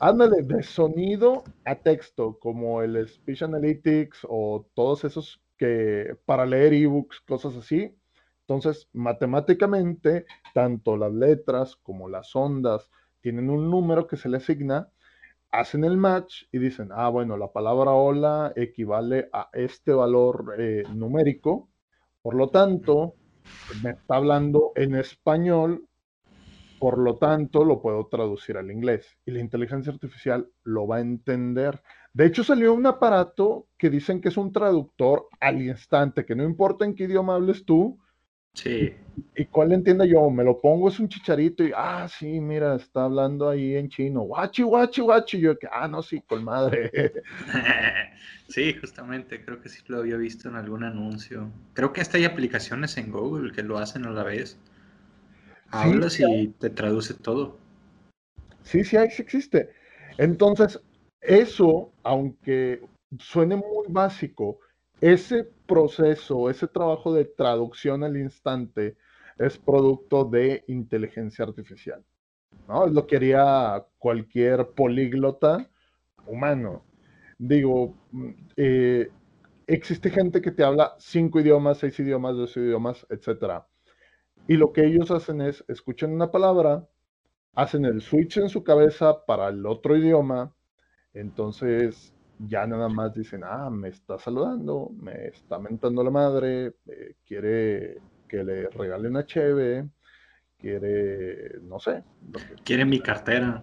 [0.00, 6.72] Ándale, de sonido a texto, como el Speech Analytics o todos esos que para leer
[6.74, 7.96] ebooks, cosas así.
[8.46, 14.88] Entonces, matemáticamente, tanto las letras como las ondas tienen un número que se le asigna,
[15.50, 20.84] hacen el match y dicen, ah, bueno, la palabra hola equivale a este valor eh,
[20.94, 21.70] numérico,
[22.22, 23.14] por lo tanto,
[23.82, 25.88] me está hablando en español
[26.78, 31.00] por lo tanto, lo puedo traducir al inglés y la inteligencia artificial lo va a
[31.00, 31.82] entender.
[32.12, 36.44] De hecho, salió un aparato que dicen que es un traductor al instante, que no
[36.44, 37.98] importa en qué idioma hables tú,
[38.54, 38.92] Sí.
[39.36, 40.30] ¿Y cuál entienda yo?
[40.30, 44.20] Me lo pongo, es un chicharito y, ah, sí, mira, está hablando ahí en chino,
[44.22, 45.40] guachi, guachi, guachi.
[45.40, 46.90] Yo, ah, no, sí, con madre.
[48.48, 51.50] sí, justamente, creo que sí lo había visto en algún anuncio.
[51.74, 54.58] Creo que hasta hay aplicaciones en Google que lo hacen a la vez.
[55.70, 57.58] Hablas y te traduce todo.
[58.62, 59.70] Sí, sí, ahí sí existe.
[60.16, 60.80] Entonces,
[61.20, 62.82] eso, aunque
[63.18, 64.60] suene muy básico,
[65.00, 68.96] ese proceso, ese trabajo de traducción al instante
[69.38, 72.04] es producto de inteligencia artificial.
[72.66, 72.86] ¿no?
[72.86, 75.68] Es lo que haría cualquier políglota
[76.26, 76.84] humano.
[77.38, 79.10] Digo, mm, eh,
[79.66, 83.62] existe gente que te habla cinco idiomas, seis idiomas, dos idiomas, etc.
[84.48, 86.88] Y lo que ellos hacen es, escuchan una palabra,
[87.54, 90.54] hacen el switch en su cabeza para el otro idioma,
[91.14, 97.14] entonces ya nada más dicen, ah, me está saludando, me está mentando la madre, eh,
[97.26, 97.98] quiere
[98.28, 99.88] que le regale una cheve,
[100.56, 102.04] quiere, no sé.
[102.64, 103.62] Quiere mi cartera.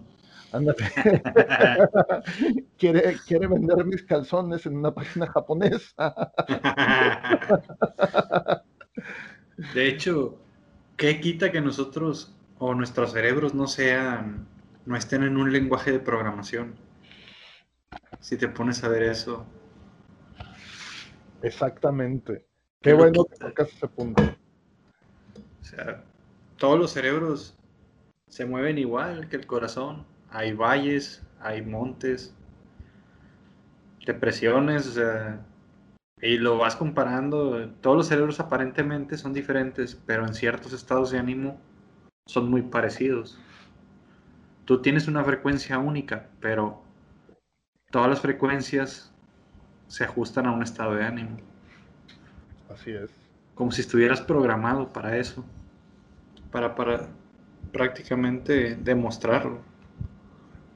[0.52, 0.84] Ándate.
[2.78, 6.32] quiere, quiere vender mis calzones en una página japonesa.
[9.74, 10.38] De hecho,
[10.96, 14.46] ¿qué quita que nosotros o nuestros cerebros no sean,
[14.84, 16.74] no estén en un lenguaje de programación?
[18.20, 19.46] Si te pones a ver eso.
[21.42, 22.46] Exactamente.
[22.80, 24.22] Qué, bueno que tocas ese punto.
[24.22, 26.04] O sea,
[26.56, 27.56] todos los cerebros
[28.28, 30.06] se mueven igual que el corazón.
[30.30, 32.34] Hay valles, hay montes,
[34.04, 35.44] depresiones, o sea,
[36.20, 37.68] y lo vas comparando.
[37.80, 41.60] Todos los cerebros aparentemente son diferentes, pero en ciertos estados de ánimo
[42.26, 43.38] son muy parecidos.
[44.64, 46.85] Tú tienes una frecuencia única, pero
[47.90, 49.12] todas las frecuencias
[49.86, 51.36] se ajustan a un estado de ánimo.
[52.72, 53.10] Así es.
[53.54, 55.44] Como si estuvieras programado para eso.
[56.50, 57.08] Para, para
[57.72, 59.60] prácticamente demostrarlo.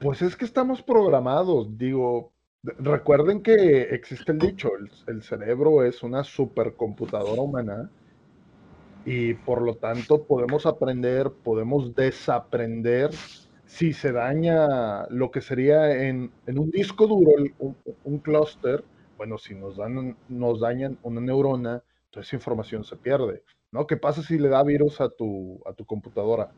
[0.01, 4.71] Pues es que estamos programados, digo, recuerden que existe el dicho,
[5.07, 7.91] el, cerebro es una supercomputadora humana
[9.05, 13.11] y por lo tanto podemos aprender, podemos desaprender
[13.71, 17.31] si se daña lo que sería en, un disco duro,
[17.61, 18.85] un, un clúster,
[19.17, 21.81] bueno, si nos, dan, nos dañan una neurona,
[22.11, 23.87] toda esa información se pierde, ¿no?
[23.87, 26.51] ¿Qué pasa si le da virus a tu, a tu computadora?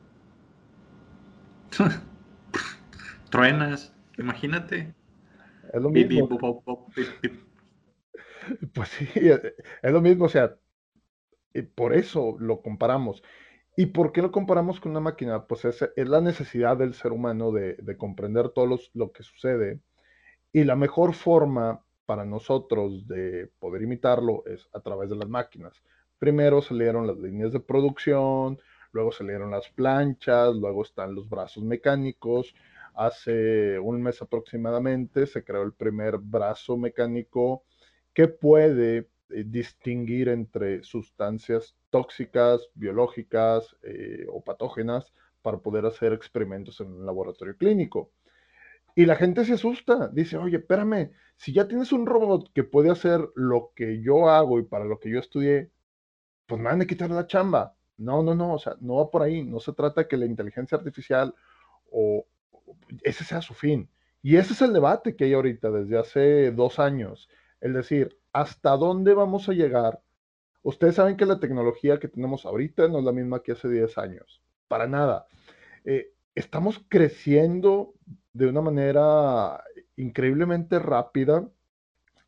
[3.30, 4.94] Truenas, imagínate.
[5.70, 6.28] Es lo mismo.
[8.72, 9.06] Pues sí,
[9.82, 10.56] es lo mismo, o sea,
[11.74, 13.22] por eso lo comparamos.
[13.76, 15.46] ¿Y por qué lo comparamos con una máquina?
[15.46, 19.80] Pues es, la necesidad del ser humano de, comprender todo lo que sucede.
[20.52, 25.82] Y la mejor forma para nosotros de poder imitarlo es a través de las máquinas.
[26.18, 28.58] Primero salieron las líneas de producción,
[28.92, 32.54] luego salieron las planchas, luego están los brazos mecánicos.
[32.94, 37.64] Hace un mes aproximadamente se creó el primer brazo mecánico
[38.12, 39.08] que puede
[39.46, 47.56] distinguir entre sustancias tóxicas, biológicas eh, o patógenas para poder hacer experimentos en un laboratorio
[47.56, 48.10] clínico.
[48.94, 52.90] Y la gente se asusta, dice, oye, espérame, si ya tienes un robot que puede
[52.90, 55.70] hacer lo que yo hago y para lo que yo estudié,
[56.46, 57.74] pues me van a quitar la chamba.
[57.96, 60.76] No, no, no, o sea, no va por ahí, no se trata que la inteligencia
[60.76, 61.34] artificial
[61.90, 62.26] o
[63.02, 63.88] ese sea su fin.
[64.22, 67.28] Y ese es el debate que hay ahorita desde hace dos años,
[67.60, 70.00] el decir, ¿hasta dónde vamos a llegar
[70.62, 73.98] Ustedes saben que la tecnología que tenemos ahorita no es la misma que hace 10
[73.98, 75.26] años, para nada.
[75.84, 77.94] Eh, estamos creciendo
[78.32, 79.62] de una manera
[79.96, 81.48] increíblemente rápida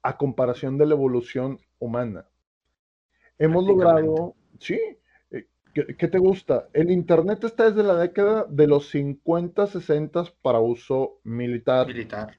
[0.02, 2.26] a comparación de la evolución humana.
[3.38, 4.80] Hemos logrado, sí,
[5.30, 6.68] eh, ¿qué, te gusta?
[6.72, 11.86] El Internet está desde la década de los 50, 60 para uso militar.
[11.86, 12.36] Militar.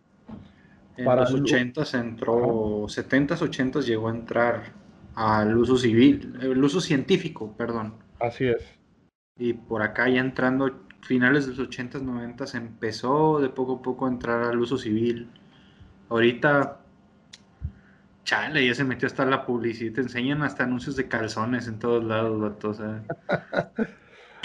[0.98, 4.74] En para los 80 entró, 70, 80 llegó a entrar
[5.16, 7.96] al uso civil, el uso científico, perdón.
[8.20, 8.64] Así es.
[9.38, 14.06] Y por acá ya entrando, finales de los 80s, 90 empezó de poco a poco
[14.06, 15.30] a entrar al uso civil.
[16.10, 16.80] Ahorita,
[18.24, 22.04] chale, ya se metió hasta la publicidad, te enseñan hasta anuncios de calzones en todos
[22.04, 23.04] lados, vato, o sea,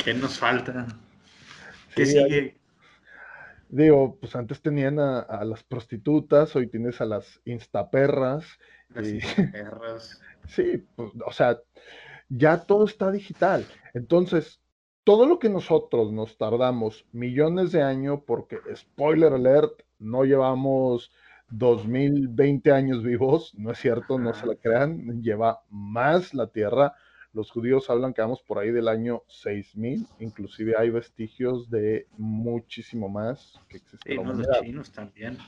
[0.02, 0.86] ¿qué nos falta?
[1.94, 2.59] ¿Qué sigue?
[3.70, 8.58] Digo, pues antes tenían a, las prostitutas, hoy tienes a las instaperras.
[8.88, 10.20] Las instaperras.
[10.46, 11.60] Sí, pues, o sea,
[12.28, 13.64] ya todo está digital.
[13.94, 14.58] Entonces,
[15.04, 21.12] todo lo que nosotros nos tardamos millones de años, porque, spoiler alert, no llevamos
[21.50, 26.94] 2020 años vivos, no es cierto, no se la crean, lleva más la Tierra.
[27.32, 33.08] Los judíos hablan que vamos por ahí del año 6000, inclusive hay vestigios de muchísimo
[33.08, 34.10] más que existe.
[34.10, 35.38] Sí, no, los chinos también.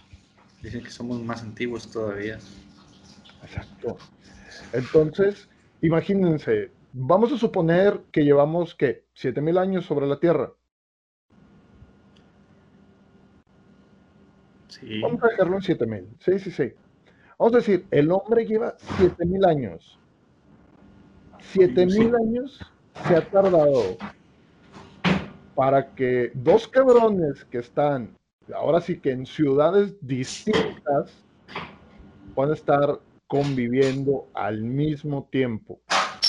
[0.63, 2.39] Dicen que somos más antiguos todavía.
[3.43, 3.97] Exacto.
[4.73, 5.49] Entonces,
[5.81, 9.05] imagínense, vamos a suponer que llevamos, ¿qué?
[9.15, 10.53] 7000 años sobre la Tierra.
[14.69, 15.01] Sí.
[15.01, 16.09] Vamos a dejarlo en 7000.
[16.21, 16.73] Sí, sí, sí.
[17.39, 19.99] Vamos a decir, el hombre lleva 7000 años.
[21.53, 22.11] 7000 Sí.
[22.23, 22.61] años
[23.07, 23.97] se ha tardado
[25.55, 28.17] para que dos cabrones que están,
[28.55, 31.13] ahora sí que en ciudades distintas,
[32.35, 35.81] puedan estar conviviendo al mismo tiempo.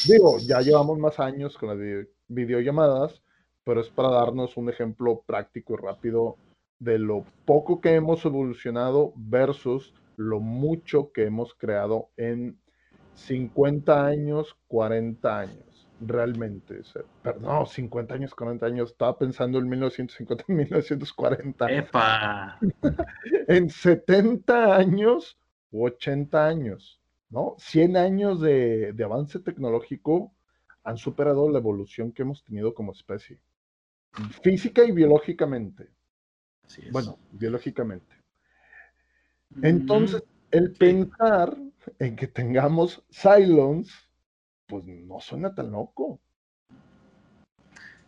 [0.08, 3.22] Digo, ya llevamos más años con las vi- videollamadas,
[3.64, 6.38] pero es para darnos un ejemplo práctico y rápido
[6.80, 12.58] de lo poco que hemos evolucionado versus lo mucho que hemos creado en
[13.16, 15.88] 50 años, 40 años.
[16.06, 16.80] Realmente.
[16.80, 18.92] o sea, pero no, 50 años, 40 años.
[18.92, 21.68] Estaba pensando en 1950, 1940.
[21.72, 22.60] ¡Epa!
[23.48, 25.38] En 70 años
[25.72, 27.00] u 80 años,
[27.30, 27.56] ¿no?
[27.58, 30.34] 100 años de, de avance tecnológico
[30.84, 33.40] han superado la evolución que hemos tenido como especie.
[34.42, 35.90] Física y biológicamente.
[36.66, 36.92] Así es.
[36.92, 38.16] Bueno, biológicamente.
[39.62, 41.56] Entonces, el pensar
[42.00, 43.92] en que tengamos Cylons,
[44.68, 46.20] pues no suena tan loco.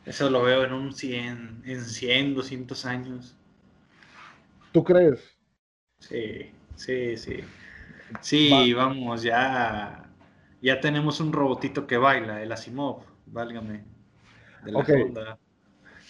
[0.06, 3.36] Eso lo veo en un 100, en 100, 200 años.
[4.72, 5.20] ¿Tú crees?
[6.00, 7.40] Sí, sí, sí.
[8.22, 10.10] Sí, vamos, ya,
[10.62, 13.84] ya tenemos un robotito que baila, el Asimov, válgame,
[14.64, 14.90] de la Ok.
[14.90, 15.40] Honda.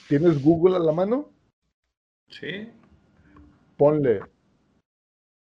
[0.10, 1.32] ¿Tienes Google a la mano?
[2.30, 2.70] Sí,
[3.78, 4.22] Ponle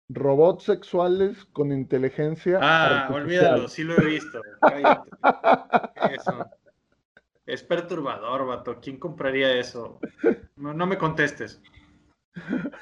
[0.09, 3.23] robots sexuales con inteligencia Ah, artificial.
[3.23, 4.43] olvídalo, sí lo he visto.
[6.11, 6.51] Eso.
[7.47, 8.81] Es perturbador, vato.
[8.81, 10.01] ¿Quién compraría eso?
[10.57, 11.61] No, no me contestes.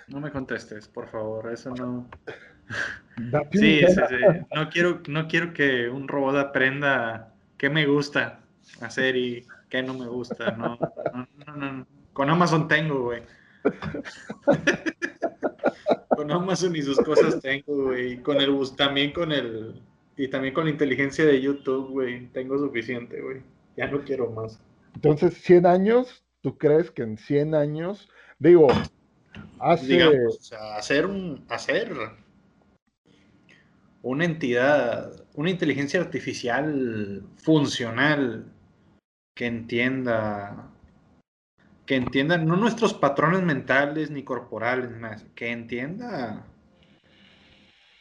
[0.06, 1.52] No me contestes, por favor.
[1.52, 2.08] Eso no.
[3.52, 4.16] Sí, sí, sí.
[4.54, 8.40] No quiero, no quiero que un robot aprenda qué me gusta
[8.80, 10.52] hacer y qué no me gusta.
[10.52, 10.78] No,
[11.12, 11.86] no, no, no.
[12.14, 13.22] Con Amazon tengo, güey.
[16.22, 18.12] Con Amazon y sus cosas tengo, güey.
[18.12, 19.82] Y Con el bus, también con el.
[20.16, 22.28] Y también con la inteligencia de YouTube, güey.
[22.28, 23.40] Tengo suficiente, güey.
[23.76, 24.60] Ya no quiero más.
[24.94, 28.08] Entonces, 100 años, ¿tú crees que en 100 años,
[28.38, 28.68] digo,
[29.58, 31.44] hace, Digamos, o sea, hacer un.
[31.48, 31.92] hacer
[34.02, 38.46] una entidad, una inteligencia artificial funcional
[39.34, 40.71] que entienda.
[41.92, 46.46] Que entienda no nuestros patrones mentales ni corporales, nada, que entienda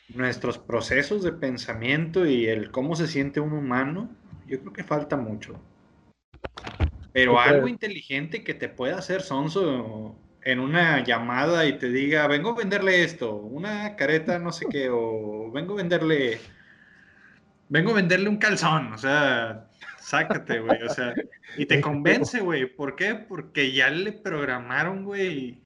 [0.08, 4.10] nuestros procesos de pensamiento y el cómo se siente un humano,
[4.48, 5.60] yo creo que falta mucho.
[7.12, 12.28] Pero ¿Tú algo inteligente que te pueda hacer sonso en una llamada y te diga,
[12.28, 16.39] vengo a venderle esto, una careta, no sé qué, o vengo a venderle,
[17.68, 19.68] vengo a venderle un calzón, o sea,
[20.02, 21.14] sácate, güey, o sea,
[21.58, 23.16] y te convence, güey, ¿por qué?
[23.16, 25.62] Porque ya le programaron, güey,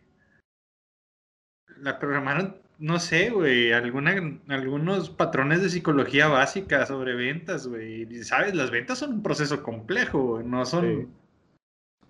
[1.77, 8.53] la programaron, no sé, güey, algunos patrones de psicología básica sobre ventas, güey, y sabes,
[8.53, 10.85] las ventas son un proceso complejo, güey, no son...
[10.85, 11.07] Sí.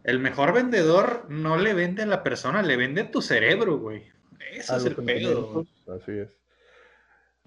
[0.04, 4.04] El mejor vendedor no le vende a la persona, le vende tu cerebro, güey.
[4.52, 5.66] Eso a es el pedo.
[5.88, 6.45] así es.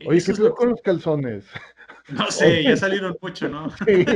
[0.06, 1.44] Oye, ¿qué es lo- con los calzones?
[2.10, 3.68] No sé, ya salieron mucho, ¿no?
[3.86, 4.06] Sí,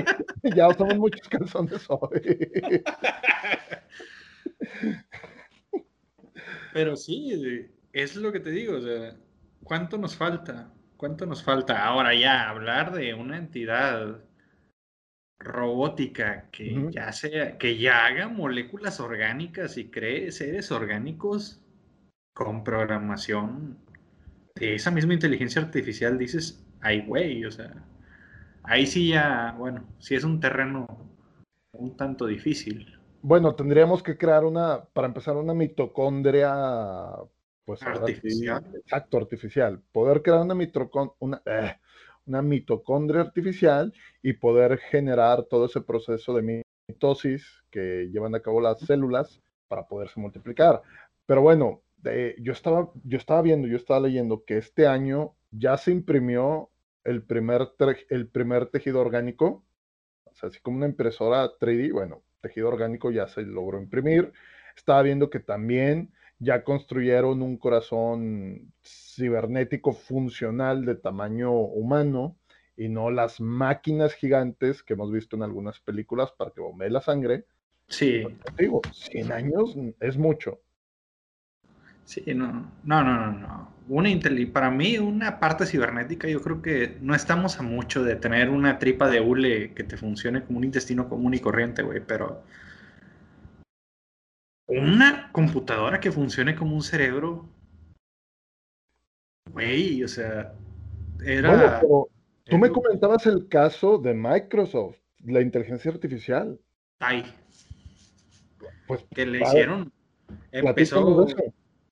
[0.57, 2.53] ya usamos muchos calzones hoy.
[6.73, 9.15] Pero sí, es lo que te digo, o sea,
[9.63, 10.73] ¿cuánto nos falta?
[10.97, 11.85] ¿Cuánto nos falta?
[11.85, 14.21] Ahora ya, hablar de una entidad
[15.39, 21.61] robótica que ya sea, que ya haga moléculas orgánicas y cree seres orgánicos
[22.33, 23.77] con programación
[24.55, 27.73] de esa misma inteligencia artificial, dices, ay, güey, o sea,
[28.63, 30.87] ahí sí ya, bueno, sí es un terreno
[31.73, 32.99] un tanto difícil.
[33.23, 36.53] Bueno, tendríamos que crear una, para empezar, una mitocondria,
[37.65, 38.65] pues sí, Artificial.
[38.75, 39.81] exacto, artificial.
[39.93, 41.77] Poder crear una, mitocon- una, eh,
[42.27, 43.93] una mitocondria artificial
[44.23, 49.87] y poder generar todo ese proceso de mitosis que llevan a cabo las células para
[49.87, 50.83] poderse multiplicar.
[51.25, 51.82] Pero bueno,
[52.39, 56.71] yo estaba, yo estaba viendo, yo estaba leyendo que este año ya se imprimió
[57.05, 57.69] el primer,
[58.09, 59.65] el primer tejido orgánico,
[60.25, 64.33] o sea, así como una impresora 3D, bueno, tejido orgánico ya se logró imprimir.
[64.77, 72.37] Estaba viendo que también ya construyeron un corazón cibernético funcional de tamaño humano
[72.77, 77.01] y no las máquinas gigantes que hemos visto en algunas películas para que bombee la
[77.01, 77.45] sangre.
[77.87, 78.25] Sí.
[78.59, 80.61] Digo, 100 años es mucho.
[82.05, 83.73] Sí, no, no, no, no, no.
[83.89, 84.11] Una
[84.53, 88.79] para mí, una parte cibernética, yo creo que no estamos a mucho de tener una
[88.79, 92.43] tripa de hule que te funcione como un intestino común y corriente, güey, pero
[94.69, 97.49] una computadora que funcione como un cerebro,
[99.51, 100.55] güey, o sea,
[101.25, 101.81] era...
[101.81, 106.59] tú me comentabas el caso de Microsoft, la inteligencia artificial.
[107.01, 107.25] Ay.
[108.87, 109.93] Pues, que le hicieron.
[110.51, 111.27] Empezó.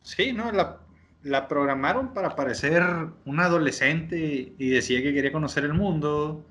[0.02, 0.50] Sí, ¿no?
[0.52, 2.82] La, programaron para parecer
[3.24, 6.46] un adolescente y decía que quería conocer el mundo,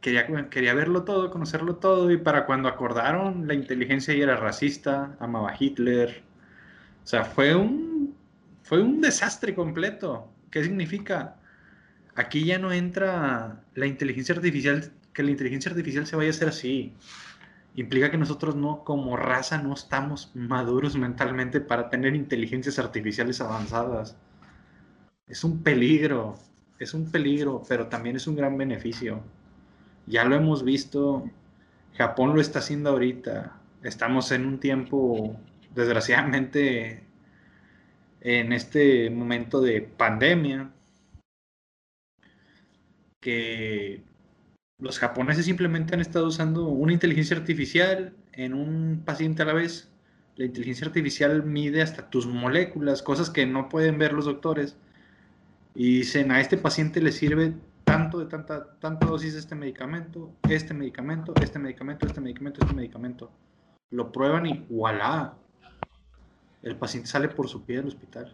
[0.00, 5.50] quería, quería verlo todo, conocerlo todo, y para cuando acordaron, la inteligencia era racista, amaba
[5.50, 6.22] a Hitler.
[7.04, 8.14] O sea, fue un,
[8.62, 10.30] fue un desastre completo.
[10.50, 11.36] ¿Qué significa?
[12.16, 16.48] Aquí ya no entra la inteligencia artificial, que la inteligencia artificial se vaya a hacer
[16.48, 16.94] así
[17.80, 24.16] implica que nosotros no, como raza, no estamos maduros mentalmente para tener inteligencias artificiales avanzadas.
[25.28, 26.36] Es un peligro,
[26.80, 29.22] es un peligro, pero también es un gran beneficio.
[30.06, 31.30] Ya lo hemos visto,
[31.96, 33.56] Japón lo está haciendo ahorita.
[33.84, 35.36] Estamos en un tiempo,
[35.74, 37.04] desgraciadamente,
[38.20, 40.72] en este momento de pandemia,
[43.20, 44.07] que
[44.78, 49.90] los japoneses simplemente han estado usando una inteligencia artificial en un paciente a la vez.
[50.36, 54.76] La inteligencia artificial mide hasta tus moléculas, cosas que no pueden ver los doctores.
[55.74, 60.74] Y dicen, a este paciente le sirve tanto de tanta, dosis de este medicamento, este
[60.74, 63.32] medicamento, este medicamento, este medicamento, este medicamento.
[63.90, 65.34] Lo prueban y voilà.
[66.62, 68.32] El paciente sale por su pie del hospital.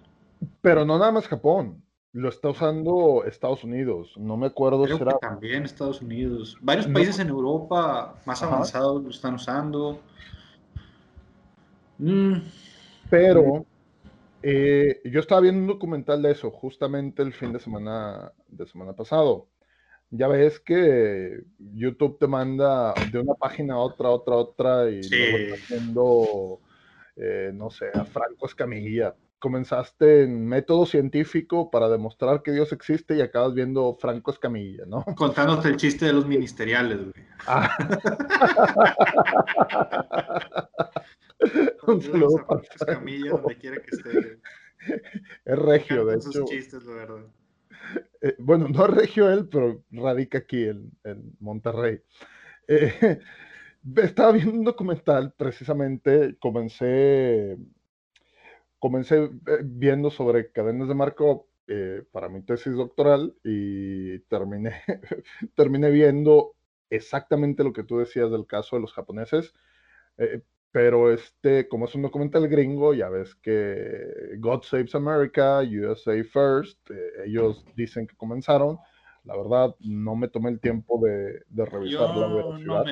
[0.60, 1.83] Pero no nada más Japón.
[2.14, 4.14] Lo está usando Estados Unidos.
[4.16, 5.18] No me acuerdo si era.
[5.18, 6.56] también Estados Unidos.
[6.60, 10.00] Varios países en Europa más avanzados lo están usando.
[11.98, 12.34] Mm.
[13.10, 13.66] Pero
[14.42, 18.92] eh, yo estaba viendo un documental de eso justamente el fin de semana de semana
[18.92, 19.48] pasado.
[20.10, 25.36] Ya ves que YouTube te manda de una página a otra, otra, otra y luego
[25.36, 26.60] está haciendo,
[27.16, 33.14] eh, no sé, a Franco Escamilla comenzaste en método científico para demostrar que Dios existe
[33.14, 35.04] y acabas viendo Franco Escamilla, ¿no?
[35.18, 37.12] Contándote el chiste de los ministeriales, güey.
[37.46, 37.76] Ah.
[41.86, 44.38] Un saludo a Franco Escamilla, donde quiera que esté.
[45.44, 46.46] Es regio, de hecho.
[46.46, 47.26] chistes, la verdad.
[48.22, 50.90] Eh, bueno, no es regio él, pero radica aquí en,
[51.38, 52.00] Monterrey.
[52.66, 53.20] Eh,
[53.96, 57.58] estaba viendo un documental, precisamente comencé
[58.84, 59.30] comencé eh,
[59.62, 64.74] viendo sobre cadenas de marco eh, para mi tesis doctoral y terminé,
[65.56, 66.52] terminé viendo
[66.90, 69.54] exactamente lo que tú decías del caso de los japoneses.
[70.18, 76.22] Eh, pero este, como es un documental gringo, ya ves que God Saves America, USA
[76.22, 76.78] First,
[77.24, 78.76] ellos dicen que comenzaron.
[79.24, 82.84] La verdad, no me tomé el tiempo de, revisar la veracidad.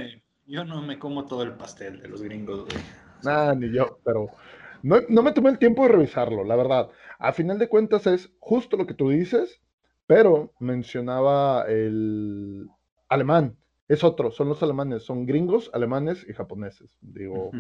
[0.46, 2.64] yo no me como todo el pastel de los gringos,
[3.24, 4.30] Nah, ni yo, pero
[4.82, 6.90] no, me tomé el tiempo de revisarlo, la verdad.
[7.18, 9.60] A final de cuentas es justo lo que tú dices,
[10.06, 12.68] pero mencionaba el
[13.08, 13.56] alemán.
[13.88, 16.90] Es otro, son los alemanes, son gringos, alemanes y japoneses.
[17.00, 17.50] Digo,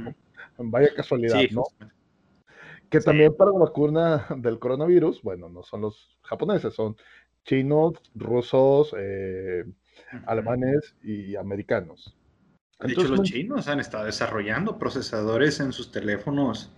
[0.58, 1.64] vaya casualidad, ¿no?
[2.88, 6.96] Que también para la vacuna del coronavirus, bueno, no son los japoneses, son
[7.44, 9.64] chinos, rusos, eh,
[10.26, 12.16] alemanes y americanos.
[12.82, 16.70] De hecho, los chinos han estado desarrollando procesadores en sus teléfonos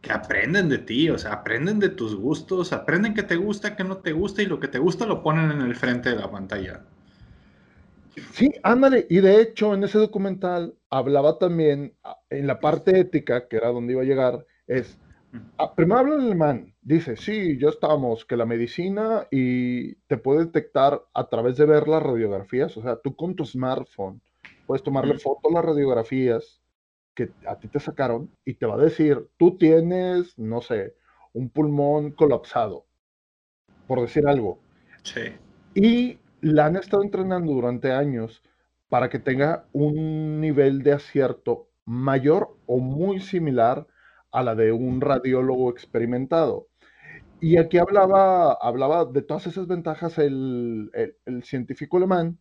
[0.00, 3.84] que aprenden de ti, o sea, aprenden de tus gustos, aprenden que te gusta, que
[3.84, 6.30] no te gusta y lo que te gusta lo ponen en el frente de la
[6.30, 6.82] pantalla.
[8.32, 13.48] Sí, ándale, y de hecho en ese documental hablaba también ah, en la parte ética,
[13.48, 14.96] que era donde iba a llegar, es,
[15.58, 20.46] ah, primero habla en alemán, dice, sí, ya estamos, que la medicina y te puede
[20.46, 24.20] detectar a través de ver las radiografías, o sea, tú con tu smartphone
[24.66, 26.60] puedes tomarle fotos a las radiografías
[27.14, 30.94] que a ti te sacaron y te va a decir, tú tienes, no sé,
[31.32, 32.84] un pulmón colapsado,
[33.86, 34.58] por decir algo.
[35.02, 35.32] Sí.
[35.74, 38.42] Y la han estado entrenando durante años
[38.88, 43.86] para que tenga un nivel de acierto mayor o muy similar
[44.30, 46.68] a la de un radiólogo experimentado.
[47.40, 50.90] Y aquí hablaba, hablaba de todas esas ventajas el,
[51.24, 52.38] el científico alemán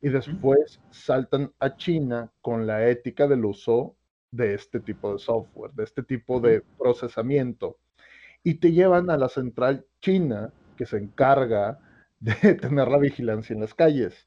[0.00, 3.96] y después saltan a China con la ética del uso
[4.30, 7.78] de este tipo de software, de este tipo de procesamiento,
[8.44, 11.78] y te llevan a la central china que se encarga
[12.20, 14.26] de tener la vigilancia en las calles,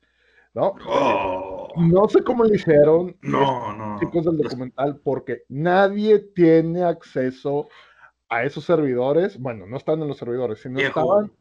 [0.53, 0.75] ¿no?
[0.87, 3.99] Oh, No sé cómo lo hicieron no, no.
[3.99, 7.67] chicos del Los- documental porque nadie tiene acceso
[8.29, 9.37] a esos servidores.
[9.39, 11.31] Bueno, no están en los servidores, sino Viejo, estaban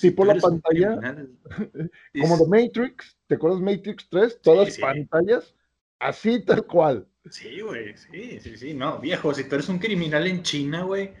[0.00, 0.98] tipo tú la pantalla,
[2.20, 3.16] como de Matrix.
[3.26, 4.40] ¿Te acuerdas Matrix 3?
[4.42, 4.80] Todas sí.
[4.80, 5.54] pantallas
[5.98, 7.06] así tal cual.
[7.30, 11.12] Sí, güey, sí, sí, sí, no, viejo, si tú eres un criminal en China, güey,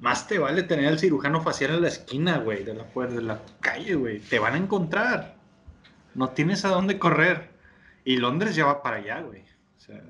[0.00, 3.22] más te vale tener al cirujano facial en la esquina, güey, de la, puer- de
[3.22, 5.36] la calle, güey, te van a encontrar,
[6.14, 7.48] no tienes a dónde correr,
[8.04, 9.42] y Londres ya va para allá, güey,
[9.76, 10.02] o sea,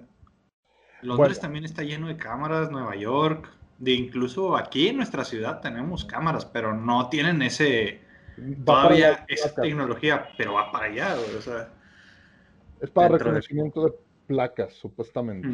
[1.03, 1.41] Londres Bueno.
[1.41, 3.49] también está lleno de cámaras, Nueva York,
[3.79, 8.01] de incluso aquí en nuestra ciudad tenemos cámaras, pero no tienen ese,
[8.65, 9.55] todavía placas.
[9.55, 11.69] tecnología, pero va para allá, güey, o sea,
[12.81, 13.93] Es para de- reconocimiento de
[14.27, 15.49] placas, supuestamente.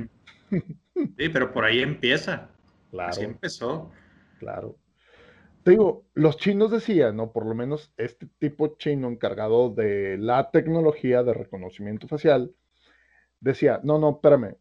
[0.51, 0.59] mm.
[1.17, 2.49] sí, pero por ahí empieza,
[2.91, 3.11] Claro.
[3.11, 3.91] así empezó.
[4.39, 4.77] Claro.
[5.63, 7.31] Te digo, los chinos decían, ¿no?
[7.33, 12.53] Por lo menos este tipo chino encargado de la tecnología de reconocimiento facial,
[13.39, 14.57] decía, no, no, espérame,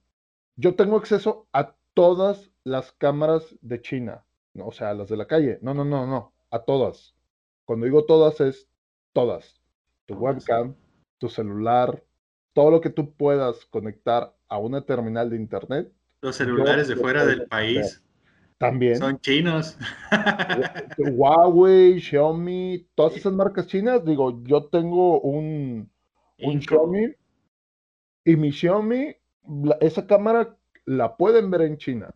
[0.55, 4.67] yo tengo acceso a todas las cámaras de China, ¿no?
[4.67, 5.57] O sea, las de la calle.
[5.63, 7.15] No, no, no, no, a todas.
[7.71, 8.67] Cuando digo todas es
[9.13, 9.61] todas.
[10.05, 10.75] Tu webcam,
[11.19, 12.03] tu celular,
[12.51, 17.25] todo lo que tú puedas conectar a una terminal de internet, Los celulares de fuera
[17.25, 18.03] del país
[18.57, 18.97] también.
[18.97, 19.77] son chinos.
[20.97, 25.89] Huawei, Xiaomi, todas esas marcas chinas, digo, yo tengo un,
[26.39, 26.61] un Inco.
[26.75, 27.15] Xiaomi
[28.25, 29.15] y mi Xiaomi,
[29.63, 32.13] la- esa cámara la pueden ver en China.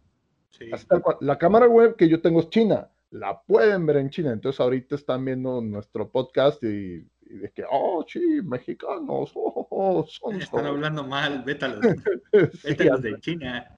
[0.49, 0.70] Sí.
[1.01, 1.16] Cual.
[1.22, 4.32] La cámara web que yo tengo es china, la pueden ver en China.
[4.34, 10.07] Entonces ahorita están viendo nuestro podcast y, y de que, oh, sí, mexicanos, oh, oh,
[10.07, 11.82] son, Están hablando mal, vétalos.
[12.34, 13.78] sí, Vétalos de China.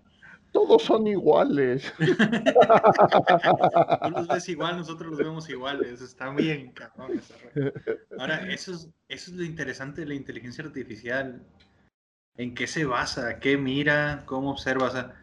[0.51, 1.93] todos son iguales.
[1.97, 2.05] Tú
[4.11, 6.01] los ves igual, nosotros los vemos iguales.
[6.01, 7.21] Está bien, cabrón.
[8.17, 11.45] Ahora, eso es, eso es lo interesante de la inteligencia artificial.
[12.37, 13.39] ¿En qué se basa?
[13.39, 14.23] ¿Qué mira?
[14.25, 14.87] ¿Cómo observa?
[14.87, 15.13] O sea,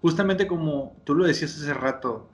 [0.00, 2.30] justamente como tú lo decías hace rato,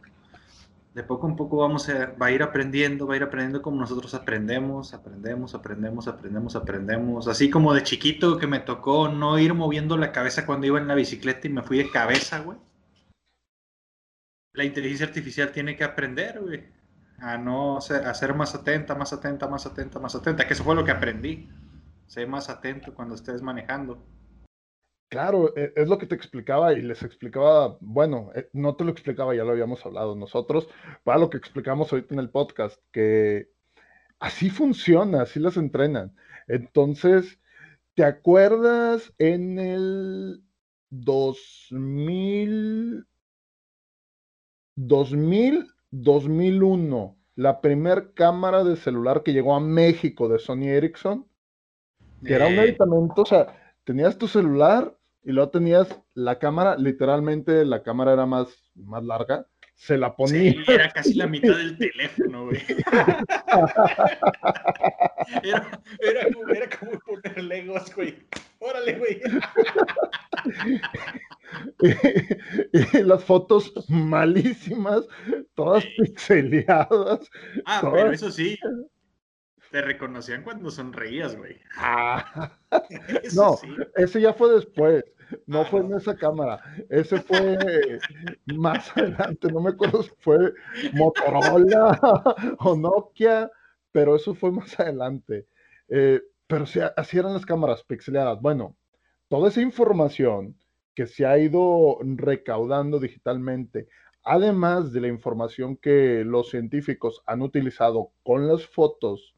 [0.95, 3.81] de poco en poco vamos a, va a ir aprendiendo, va a ir aprendiendo como
[3.81, 7.29] nosotros aprendemos, aprendemos, aprendemos, aprendemos, aprendemos.
[7.29, 10.87] Así como de chiquito que me tocó no ir moviendo la cabeza cuando iba en
[10.87, 12.59] la bicicleta y me fui de cabeza, güey.
[14.53, 16.63] La inteligencia artificial tiene que aprender, güey.
[17.19, 20.47] A no ser, a ser más atenta, más atenta, más atenta, más atenta.
[20.47, 21.49] Que eso fue lo que aprendí.
[22.07, 24.01] Sé más atento cuando estés manejando.
[25.15, 28.91] Claro, e- es lo que te explicaba y les explicaba, bueno, eh, no te lo
[28.91, 30.69] explicaba, ya lo habíamos hablado nosotros,
[31.05, 33.49] para lo que explicamos ahorita en el podcast, que
[34.21, 36.17] así funciona, así las entrenan.
[36.49, 37.41] Entonces,
[37.95, 40.43] ¿te acuerdas en el
[40.91, 43.07] 2000,
[44.77, 51.27] 2000, 2001, la primer cámara de celular que llegó a México de Sony Ericsson?
[52.25, 56.77] que era un Eh, aditamento, o sea, tenías tu celular y luego tenías la cámara,
[56.77, 60.53] literalmente la cámara era más, más larga, se la ponía.
[60.53, 62.63] Sí, era casi la mitad del teléfono, güey.
[65.43, 68.17] Era, era, como, era como poner legos, güey.
[68.59, 69.21] Órale, güey.
[72.73, 75.07] y las fotos malísimas,
[75.55, 77.31] todas pixeleadas.
[77.65, 78.59] Ah, pero eso sí.
[79.75, 81.57] Te reconocían cuando sonreías, güey.
[81.77, 82.53] Ah,
[83.25, 83.57] Eso No.
[83.57, 83.67] sí.
[83.97, 85.05] ese ya fue después,
[85.49, 85.97] no Ah, fue en no.
[85.97, 87.59] esa cámara, ese fue
[88.47, 90.53] más adelante, no me acuerdo si fue
[90.93, 91.99] Motorola
[92.61, 93.51] o Nokia,
[93.91, 95.49] pero eso fue más adelante.
[95.89, 98.41] Eh, pero sí, así eran las cámaras pixeleadas.
[98.41, 98.77] Bueno,
[99.29, 100.57] toda esa información
[100.95, 103.89] que se ha ido recaudando digitalmente,
[104.23, 109.34] además de la información que los científicos han utilizado con las fotos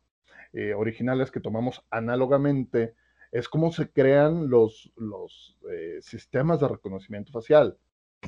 [0.57, 2.94] eh, originales que tomamos análogamente,
[3.30, 7.76] es como se crean los, los eh, sistemas de reconocimiento facial,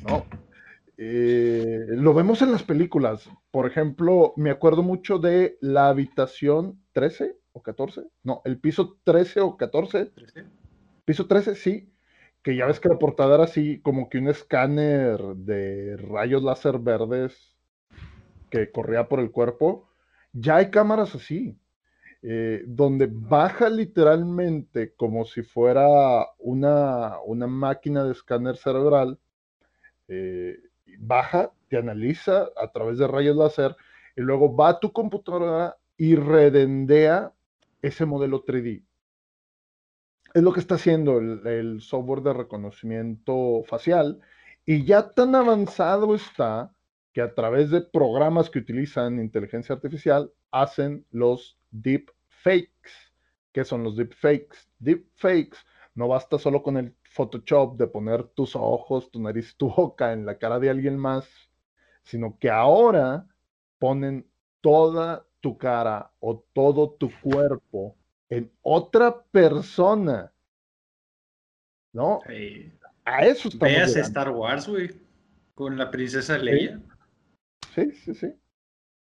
[0.06, 0.26] ¿no?
[0.98, 3.30] Eh, lo vemos en las películas.
[3.50, 9.40] Por ejemplo, me acuerdo mucho de la habitación 13 o 14, no, el piso 13
[9.40, 10.12] o 14,
[11.06, 11.90] piso 13, sí,
[12.42, 16.78] que ya ves que la portada era así como que un escáner de rayos láser
[16.78, 17.56] verdes
[18.50, 19.88] que corría por el cuerpo.
[20.34, 21.58] Ya hay cámaras así,
[22.20, 29.18] eh, donde baja literalmente como si fuera una, una máquina de escáner cerebral,
[30.08, 30.58] eh,
[30.98, 33.76] baja, te analiza a través de rayos láser
[34.16, 37.32] y luego va a tu computadora y redendea
[37.82, 38.82] ese modelo 3D.
[40.34, 44.20] Es lo que está haciendo el, el software de reconocimiento facial
[44.66, 46.72] y ya tan avanzado está
[47.12, 52.10] que a través de programas que utilizan inteligencia artificial hacen los deep
[52.44, 52.92] deepfakes.
[53.52, 54.68] ¿Qué son los deepfakes?
[54.78, 55.58] Deepfakes
[55.94, 60.24] no basta solo con el Photoshop de poner tus ojos, tu nariz, tu boca en
[60.26, 61.28] la cara de alguien más,
[62.04, 63.26] sino que ahora
[63.78, 64.26] ponen
[64.60, 67.96] toda tu cara o todo tu cuerpo
[68.28, 70.32] en otra persona.
[71.92, 72.20] ¿No?
[73.04, 74.90] A eso estamos Veas Star Wars, güey,
[75.54, 76.80] con la princesa Leia.
[77.74, 78.34] Sí, sí, sí.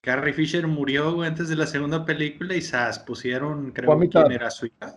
[0.02, 2.76] Carrie Fisher murió antes de la segunda película y se
[3.06, 4.96] pusieron, creo, quién era su hija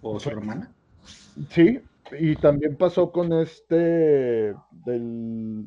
[0.00, 0.72] o su hermana.
[1.50, 1.80] Sí,
[2.20, 4.54] y también pasó con este
[4.86, 5.66] del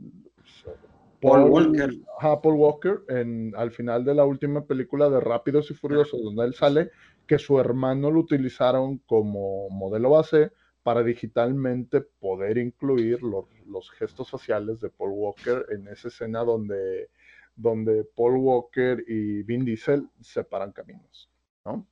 [1.21, 1.89] Paul, Walker.
[2.21, 6.53] Paul Walker en, al final de la última película de Rápidos y Furiosos, donde él
[6.53, 6.91] sale,
[7.27, 14.29] que su hermano lo utilizaron como modelo base para digitalmente poder incluir los, los gestos
[14.29, 17.09] faciales de Paul Walker en esa escena donde,
[17.57, 21.29] donde Paul Walker y Vin Diesel separan caminos,
[21.65, 21.85] ¿no?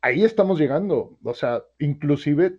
[0.00, 2.58] Ahí estamos llegando, o sea, inclusive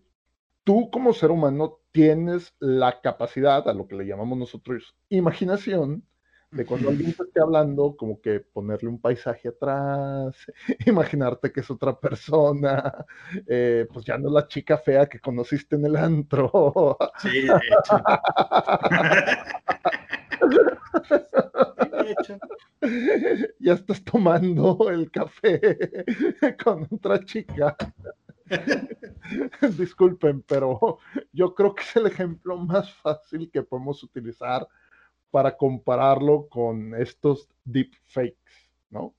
[0.63, 6.03] tú como ser humano tienes la capacidad, a lo que le llamamos nosotros imaginación,
[6.51, 10.35] de cuando alguien te esté hablando, como que ponerle un paisaje atrás,
[10.85, 13.05] imaginarte que es otra persona,
[13.47, 16.97] eh, pues ya no es la chica fea que conociste en el antro.
[17.19, 17.97] Sí, de hecho.
[23.59, 26.05] Ya estás tomando el café
[26.63, 27.75] con otra chica.
[29.77, 30.99] Disculpen, pero
[31.31, 34.67] yo creo que es el ejemplo más fácil que podemos utilizar
[35.31, 39.15] para compararlo con estos deepfakes, ¿no?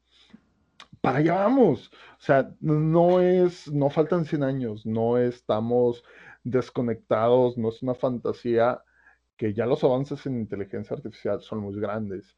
[1.01, 1.91] Para allá vamos.
[2.19, 6.05] O sea, no es, no faltan 100 años, no estamos
[6.45, 8.83] desconectados, no es una fantasía
[9.37, 12.37] que ya los avances en inteligencia artificial son muy grandes.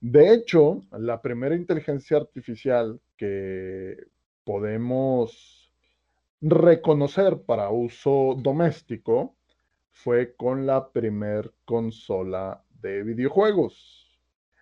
[0.00, 3.96] De hecho, la primera inteligencia artificial que
[4.44, 5.72] podemos
[6.40, 9.36] reconocer para uso doméstico
[9.90, 14.20] fue con la primer consola de videojuegos.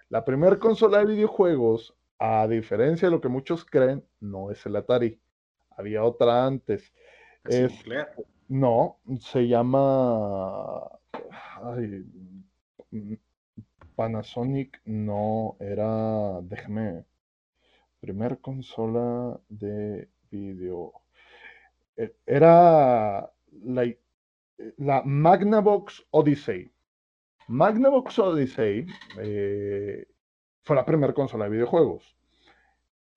[0.08, 4.76] La primer consola de videojuegos, a diferencia de lo que muchos creen, no es el
[4.76, 5.20] Atari.
[5.76, 6.92] Había otra antes.
[7.44, 7.84] Es,
[8.48, 10.88] no, se llama
[13.96, 17.04] Panasonic, no, era, déjame,
[18.00, 21.04] primer consola de videojuegos
[21.96, 23.30] eh, era
[23.62, 23.94] la,
[24.78, 26.70] la Magnavox Odyssey.
[27.48, 28.86] Magnavox Odyssey
[29.18, 30.06] eh,
[30.62, 32.16] fue la primera consola de videojuegos.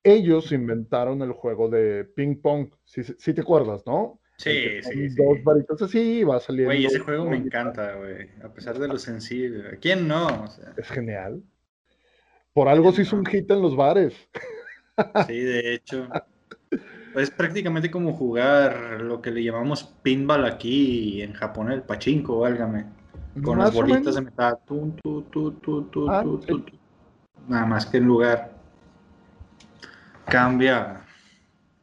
[0.04, 4.20] Ellos inventaron el juego de ping pong, si, te acuerdas, ¿no?
[4.38, 6.70] Sí, sí, Dos varitas así, va saliendo.
[6.70, 8.30] Güey, ese juego me encanta, güey.
[8.44, 9.64] A pesar de lo sencillo.
[9.82, 10.46] ¿Quién no?
[10.78, 11.42] Es genial.
[12.54, 14.14] Por algo se hizo un hit en los bares.
[15.28, 16.08] Sí, de hecho.
[17.16, 22.86] Es prácticamente como jugar lo que le llamamos pinball aquí en Japón, el pachinko, válgame.
[23.44, 24.58] Con las bolitas de metal.
[26.10, 26.24] Ah,
[27.48, 28.58] Nada más que en lugar
[30.26, 31.02] cambia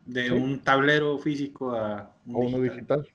[0.05, 3.09] de un tablero físico a uno digital.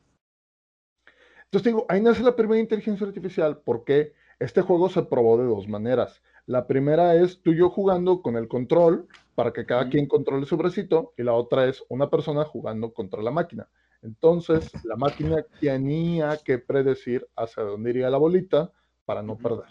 [1.46, 5.68] Entonces digo, ahí nace la primera inteligencia artificial porque este juego se probó de dos
[5.68, 6.22] maneras.
[6.46, 10.46] La primera es tú y yo jugando con el control para que cada quien controle
[10.46, 13.68] su bracito y la otra es una persona jugando contra la máquina.
[14.02, 18.72] Entonces, la máquina tenía que predecir hacia dónde iría la bolita
[19.06, 19.70] para no perder,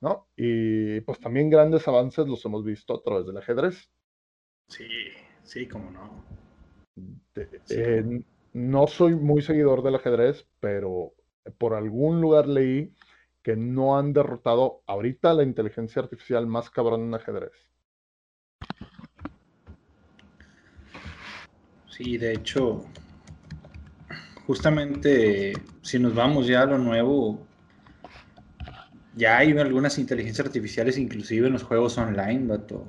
[0.00, 0.26] ¿no?
[0.36, 3.90] Y pues también grandes avances los hemos visto a través del ajedrez.
[4.68, 4.86] Sí,
[5.42, 6.24] sí, cómo no.
[7.70, 8.22] Eh,
[8.54, 11.12] no soy muy seguidor del ajedrez, pero
[11.58, 12.94] por algún lugar leí
[13.42, 17.52] que no han derrotado ahorita la inteligencia artificial más cabrón en ajedrez.
[21.88, 22.84] Sí, de hecho,
[24.46, 25.52] justamente
[25.82, 27.46] si nos vamos ya a lo nuevo,
[29.16, 32.86] ya hay algunas inteligencias artificiales inclusive en los juegos online, vato.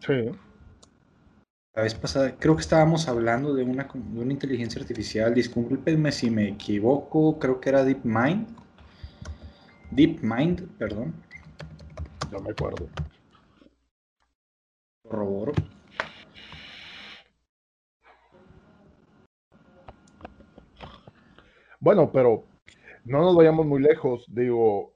[0.00, 0.30] Sí.
[1.74, 6.30] La vez pasada, creo que estábamos hablando de una, de una inteligencia artificial, discúlpenme si
[6.30, 8.46] me equivoco, creo que era DeepMind.
[9.90, 11.12] DeepMind, perdón.
[12.30, 12.88] No me acuerdo.
[15.02, 15.52] Corroboro.
[21.80, 22.44] Bueno, pero
[23.04, 24.24] no nos vayamos muy lejos.
[24.28, 24.94] Digo,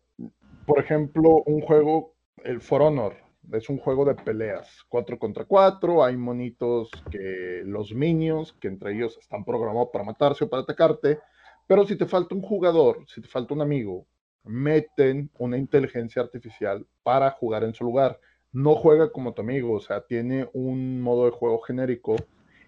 [0.65, 2.15] por ejemplo, un juego,
[2.45, 3.17] el For Honor,
[3.53, 8.95] es un juego de peleas, 4 contra 4, hay monitos que los minions, que entre
[8.95, 11.19] ellos están programados para matarse o para atacarte,
[11.67, 14.07] pero si te falta un jugador, si te falta un amigo,
[14.45, 18.19] meten una inteligencia artificial para jugar en su lugar.
[18.53, 22.17] No juega como tu amigo, o sea, tiene un modo de juego genérico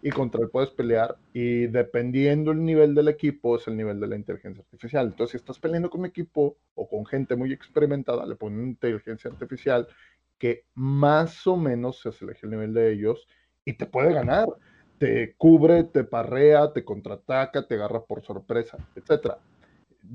[0.03, 4.07] y contra él puedes pelear y dependiendo el nivel del equipo es el nivel de
[4.07, 5.07] la inteligencia artificial.
[5.07, 9.87] Entonces, si estás peleando con equipo o con gente muy experimentada, le ponen inteligencia artificial
[10.41, 13.29] que más o menos se asemeja el nivel de ellos
[13.65, 14.49] y te puede ganar.
[14.99, 19.35] Te cubre, te parrea, te contraataca, te agarra por sorpresa, etc.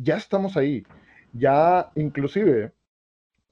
[0.01, 0.83] Ya estamos ahí.
[1.31, 2.73] Ya inclusive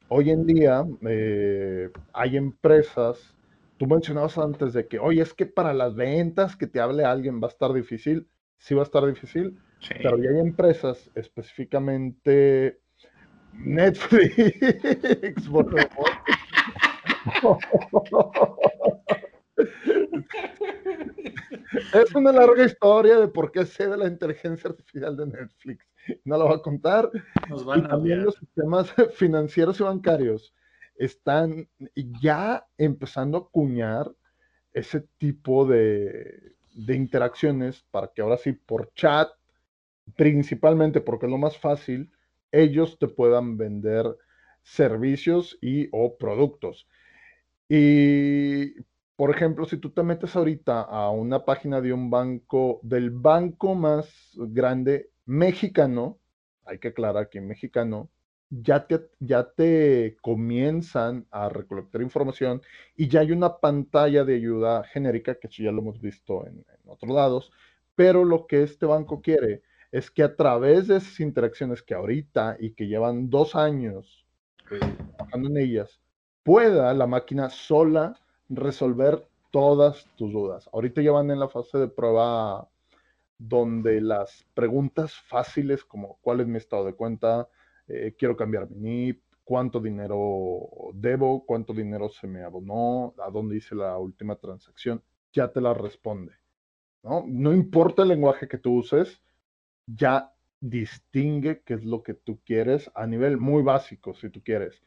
[0.10, 3.34] hoy en día eh, hay empresas
[3.78, 7.42] Tú mencionabas antes de que, oye, es que para las ventas que te hable alguien
[7.42, 8.28] va a estar difícil.
[8.58, 9.60] Sí va a estar difícil,
[10.02, 12.80] pero ya hay empresas, específicamente
[13.52, 14.56] Netflix,
[21.94, 25.86] es una larga historia de por qué sé de la inteligencia artificial de Netflix.
[26.26, 27.10] No lo voy a contar.
[27.50, 30.54] Nos van y también los sistemas financieros y bancarios
[30.96, 31.68] están
[32.22, 34.12] ya empezando a acuñar
[34.74, 36.56] ese tipo de,
[36.88, 39.30] interacciones para que ahora sí por chat,
[40.16, 42.12] principalmente porque es lo más fácil,
[42.52, 44.06] ellos te puedan vender
[44.64, 46.88] servicios y o productos.
[47.70, 48.74] Y,
[49.16, 53.76] por ejemplo, si tú te metes ahorita a una página de un banco, del banco
[53.76, 56.20] más grande mexicano,
[56.66, 58.10] hay que aclarar que mexicano,
[58.50, 62.62] ya te, ya te comienzan a recolectar información
[62.96, 67.12] y ya hay una pantalla de ayuda genérica, que ya lo hemos visto en, otros
[67.12, 67.52] lados,
[67.96, 72.58] pero lo que este banco quiere es que a través de esas interacciones que ahorita
[72.60, 74.26] y que llevan dos años
[74.70, 74.80] eh,
[75.16, 76.03] trabajando en ellas,
[76.44, 78.20] pueda la máquina sola
[78.50, 80.70] resolver todas tus dudas.
[80.74, 82.68] Ahorita ya van en la fase de prueba
[83.38, 87.50] donde las preguntas fáciles como cuál es mi estado de cuenta,
[87.88, 93.58] eh, quiero cambiar mi NIP, cuánto dinero debo, cuánto dinero se me abonó, a dónde
[93.58, 96.34] hice la última transacción, ya te la responde.
[97.04, 97.26] ¿no?
[97.28, 99.22] no importa el lenguaje que tú uses,
[99.86, 104.82] ya distingue qué es lo que tú quieres a nivel muy básico, si tú quieres.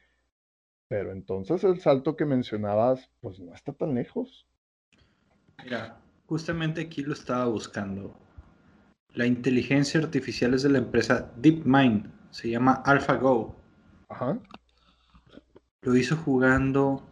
[0.88, 4.46] Pero entonces el salto que mencionabas, pues no está tan lejos.
[5.64, 8.14] Mira, justamente aquí lo estaba buscando.
[9.14, 13.56] La inteligencia artificial es de la empresa DeepMind se llama AlphaGo.
[14.10, 14.38] Ajá.
[15.80, 17.02] Lo hizo jugando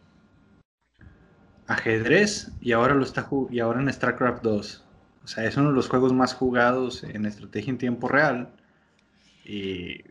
[1.67, 4.85] ajedrez y ahora lo está y ahora en StarCraft 2.
[5.25, 8.51] O sea, es uno de los juegos más jugados en estrategia en tiempo real.
[9.47, 10.05] Y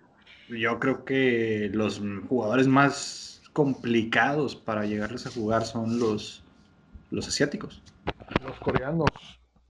[0.50, 6.44] yo creo que los jugadores más complicados para llegarles a jugar son los,
[7.12, 7.82] los asiáticos.
[8.44, 9.10] Los coreanos.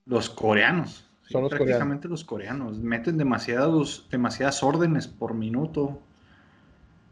[0.06, 1.10] Los coreanos.
[1.30, 2.80] Son prácticamente los coreanos.
[2.80, 6.02] Meten demasiados, demasiadas órdenes por minuto.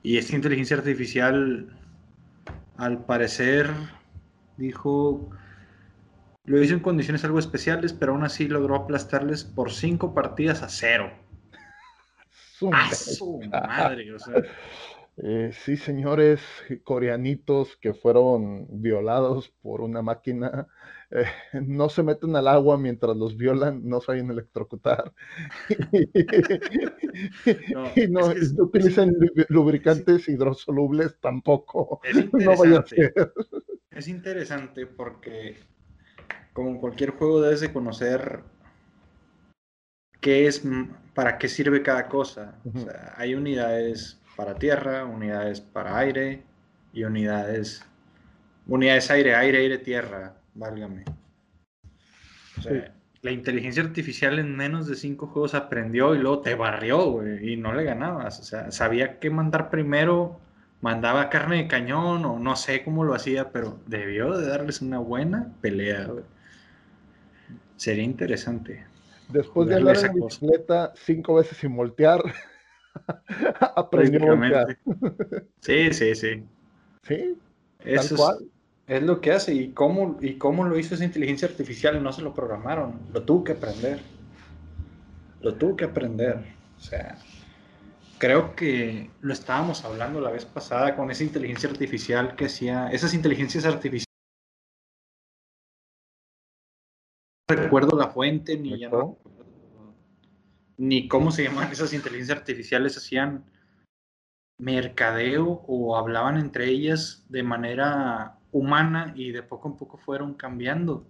[0.03, 1.77] Y esta inteligencia artificial,
[2.77, 3.69] al parecer,
[4.57, 5.29] dijo,
[6.45, 10.69] lo hizo en condiciones algo especiales, pero aún así logró aplastarles por cinco partidas a
[10.69, 11.11] cero.
[12.71, 14.05] ¡A su madre!
[15.17, 16.41] Eh, sí, señores
[16.83, 20.67] coreanitos que fueron violados por una máquina
[21.11, 21.25] eh,
[21.61, 25.13] no se meten al agua mientras los violan, no a electrocutar.
[27.95, 28.27] y no,
[28.59, 29.13] utilizan
[29.49, 31.99] lubricantes hidrosolubles tampoco.
[32.03, 33.13] Es interesante.
[33.91, 35.57] Es interesante porque,
[36.53, 38.39] como en cualquier juego, debes de conocer
[40.21, 40.63] qué es,
[41.13, 42.57] para qué sirve cada cosa.
[43.17, 46.43] hay unidades para tierra, unidades para aire
[46.93, 47.85] y unidades,
[48.67, 51.03] unidades aire, aire, aire, tierra válgame.
[53.21, 57.57] La inteligencia artificial en menos de cinco juegos aprendió y luego te barrió, güey, y
[57.57, 58.39] no le ganabas.
[58.39, 60.39] O sea, sabía qué mandar primero,
[60.81, 64.97] mandaba carne de cañón o no sé cómo lo hacía, pero debió de darles una
[64.99, 66.23] buena pelea, güey.
[67.75, 68.85] Sería interesante.
[69.29, 72.21] Después de andar en bicicleta cinco veces sin voltear,
[73.75, 74.37] aprendió
[75.59, 76.43] Sí, sí, sí.
[77.03, 77.37] Sí,
[77.83, 78.51] Eso tal cual.
[78.87, 79.53] Es lo que hace.
[79.53, 82.01] ¿Y cómo, ¿Y cómo lo hizo esa inteligencia artificial?
[82.03, 82.99] No se lo programaron.
[83.13, 84.01] Lo tuvo que aprender.
[85.41, 86.43] Lo tuvo que aprender.
[86.77, 87.17] O sea,
[88.17, 92.89] creo que lo estábamos hablando la vez pasada con esa inteligencia artificial que hacía.
[92.89, 94.05] Esas inteligencias artificiales.
[97.49, 99.17] No recuerdo la fuente ni ya no,
[100.81, 103.45] ni cómo se llaman esas inteligencias artificiales hacían
[104.57, 111.05] mercadeo o hablaban entre ellas de manera humana y de poco en poco fueron cambiando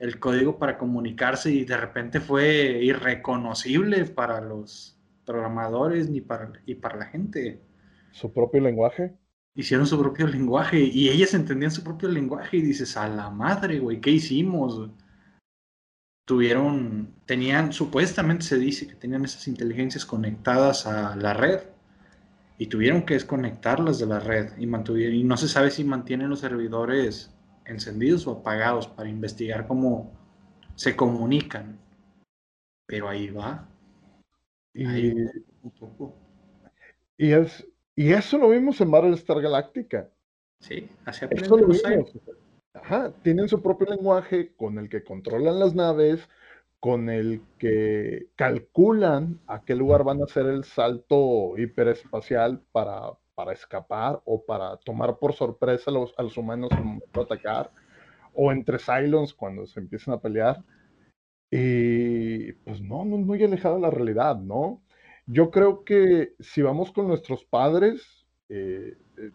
[0.00, 6.74] el código para comunicarse y de repente fue irreconocible para los programadores ni para, y
[6.74, 7.60] para la gente.
[8.10, 9.14] ¿Su propio lenguaje?
[9.54, 13.78] Hicieron su propio lenguaje y ellas entendían su propio lenguaje y dices, a la madre,
[13.78, 14.90] güey, ¿qué hicimos?
[16.30, 21.62] Tuvieron, tenían, supuestamente se dice que tenían esas inteligencias conectadas a la red
[22.56, 26.28] y tuvieron que desconectarlas de la red y, mantuvieron, y no se sabe si mantienen
[26.28, 30.12] los servidores encendidos o apagados para investigar cómo
[30.76, 31.80] se comunican.
[32.86, 33.68] Pero ahí va.
[34.72, 35.12] Y, Ahí
[35.64, 36.14] un poco.
[37.18, 37.66] y es,
[37.96, 40.08] y eso lo vimos en Battlestar Galactica.
[40.60, 41.56] Sí, así Eso
[42.74, 46.28] Ajá, tienen su propio lenguaje con el que controlan las naves,
[46.78, 53.52] con el que calculan a qué lugar van a hacer el salto hiperespacial para, para
[53.52, 57.72] escapar o para tomar por sorpresa a los, a los humanos al momento de atacar,
[58.34, 60.64] o entre Cylons cuando se empiezan a pelear.
[61.50, 64.82] Y pues no, no es muy alejado de la realidad, ¿no?
[65.26, 69.30] Yo creo que si vamos con nuestros padres, eh, eh,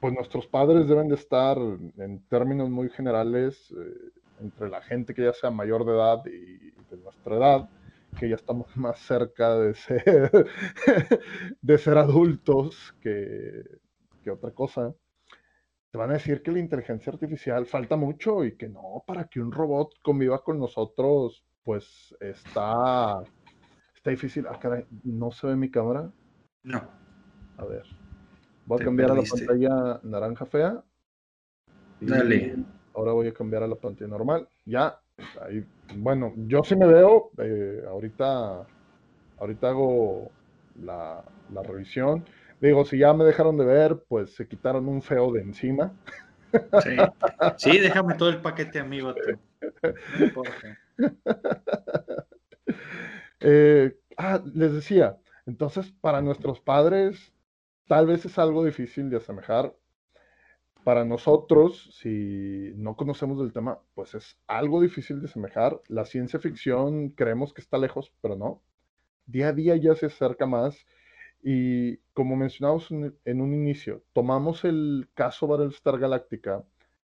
[0.00, 5.24] pues nuestros padres deben de estar en términos muy generales eh, entre la gente que
[5.24, 7.68] ya sea mayor de edad y de nuestra edad,
[8.18, 10.46] que ya estamos más cerca de ser,
[11.60, 13.62] de ser adultos que,
[14.24, 14.94] que otra cosa.
[15.90, 19.40] Te van a decir que la inteligencia artificial falta mucho y que no, para que
[19.40, 23.22] un robot conviva con nosotros, pues está,
[23.94, 24.46] está difícil.
[24.48, 26.10] Ah, caray, ¿no se ve mi cámara?
[26.62, 26.88] No.
[27.58, 27.99] A ver.
[28.70, 30.84] Voy a cambiar a la pantalla naranja fea.
[32.00, 32.56] Y Dale.
[32.94, 34.48] Ahora voy a cambiar a la pantalla normal.
[34.64, 34.98] Ya.
[35.42, 35.64] Ahí.
[35.96, 37.30] Bueno, yo sí me veo.
[37.38, 38.64] eh, ahorita,
[39.38, 40.30] ahorita hago
[40.84, 42.24] la, la revisión.
[42.60, 45.92] Digo, si ya me dejaron de ver, pues se quitaron un feo de encima.
[46.82, 46.96] Sí.
[47.56, 49.14] Sí, déjame todo el paquete, amigo.
[50.18, 50.52] No importa.
[53.42, 55.16] Eh, ah, les decía,
[55.46, 57.32] entonces para nuestros padres
[57.90, 59.74] tal vez es algo difícil de asemejar.
[60.84, 65.80] Para nosotros, si no conocemos del tema, pues es algo difícil de asemejar.
[65.88, 68.62] La ciencia ficción creemos que está lejos, pero no.
[69.26, 70.86] Día a día ya se acerca más.
[71.42, 76.62] Y como mencionamos en, un inicio, tomamos el caso Battlestar Galactica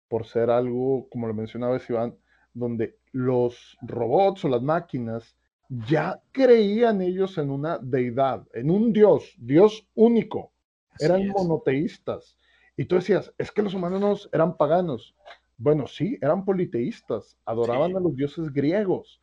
[0.07, 2.15] por ser algo, como lo mencionaba Iván,
[2.53, 5.35] donde los robots o las máquinas
[5.67, 10.53] ya creían ellos en una deidad, en un dios, dios único.
[10.99, 11.33] Eran es.
[11.33, 12.37] monoteístas.
[12.77, 15.15] Y tú decías, es que los humanos eran paganos.
[15.57, 17.97] Bueno, sí, eran politeístas, adoraban Sí.
[17.97, 19.21] a los dioses griegos.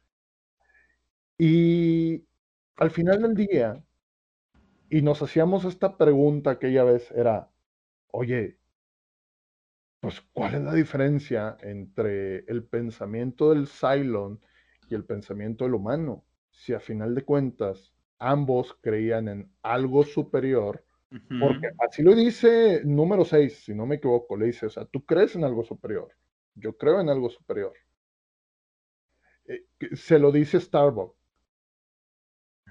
[1.39, 2.27] Y
[2.77, 3.85] al final del día,
[4.91, 7.53] y nos hacíamos esta pregunta aquella vez, era,
[8.13, 8.61] oye,
[10.01, 14.41] pues, ¿cuál es la diferencia entre el pensamiento del Cylon
[14.89, 16.27] y el pensamiento del humano?
[16.51, 20.85] Si a final de cuentas ambos creían en algo superior,
[21.41, 25.05] Porque así lo dice número 6, si no me equivoco, le dice, o sea, tú
[25.05, 26.09] crees en algo superior,
[26.55, 27.73] yo creo en algo superior.
[29.47, 29.65] Eh,
[29.95, 31.15] se lo dice Starbuck.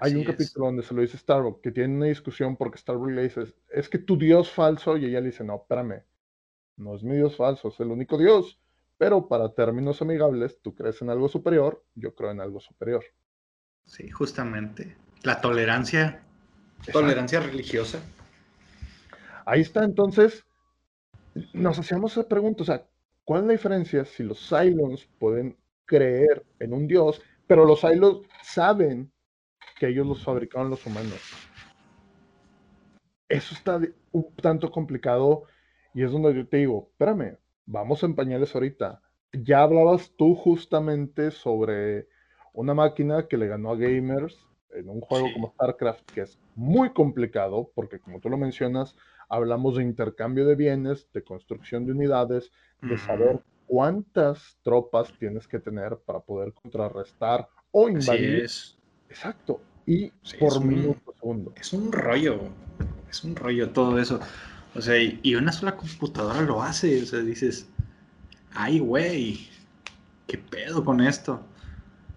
[0.00, 0.26] Hay Así un es.
[0.28, 3.88] capítulo donde se lo dice Starbuck, que tiene una discusión porque Starbuck le dice, es
[3.88, 6.02] que tu Dios falso, y ella le dice, no, espérame,
[6.76, 8.60] no es mi Dios falso, es el único Dios,
[8.98, 13.04] pero para términos amigables, tú crees en algo superior, yo creo en algo superior.
[13.86, 14.96] Sí, justamente.
[15.22, 16.22] La tolerancia.
[16.78, 17.00] Exacto.
[17.00, 18.00] Tolerancia religiosa.
[19.46, 20.44] Ahí está, entonces,
[21.54, 22.84] nos hacíamos esa pregunta, o sea,
[23.24, 28.26] ¿cuál es la diferencia si los Cylons pueden creer en un Dios, pero los Cylons
[28.42, 29.12] saben
[29.78, 31.20] que ellos los fabricaron los humanos?
[33.28, 33.80] Eso está
[34.10, 35.44] un tanto complicado
[35.94, 39.00] y es donde yo te digo, espérame, vamos en pañales ahorita.
[39.32, 42.08] Ya hablabas tú justamente sobre
[42.52, 44.36] una máquina que le ganó a gamers
[44.74, 45.34] en un juego Sí.
[45.34, 48.96] como StarCraft, que es muy complicado, porque como tú lo mencionas,
[49.28, 52.50] hablamos de intercambio de bienes, de construcción de unidades,
[52.82, 58.34] de saber cuántas tropas tienes que tener para poder contrarrestar o Así invadir.
[58.44, 58.76] es.
[59.08, 59.60] Exacto.
[59.86, 61.52] Y Sí, por un- minuto, segundo.
[61.56, 62.40] Es un rollo.
[63.10, 64.20] Es un rollo todo eso.
[64.74, 67.02] O sea, y, y una sola computadora lo hace.
[67.02, 67.68] O sea, dices,
[68.54, 69.48] ay, güey,
[70.26, 71.40] ¿qué pedo con esto?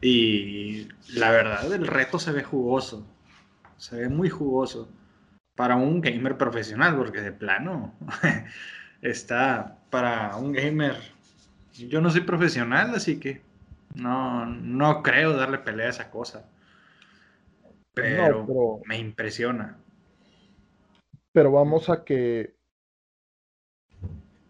[0.01, 3.05] Y la verdad, el reto se ve jugoso.
[3.78, 4.89] Se ve muy jugoso.
[5.60, 7.93] Para un gamer profesional, porque de plano
[9.01, 10.95] está para un gamer.
[11.74, 13.41] Yo no soy profesional, así que
[13.93, 16.49] no, no creo darle pelea a esa cosa.
[17.93, 19.78] Pero, No, pero, me impresiona.
[21.34, 22.55] pero vamos a que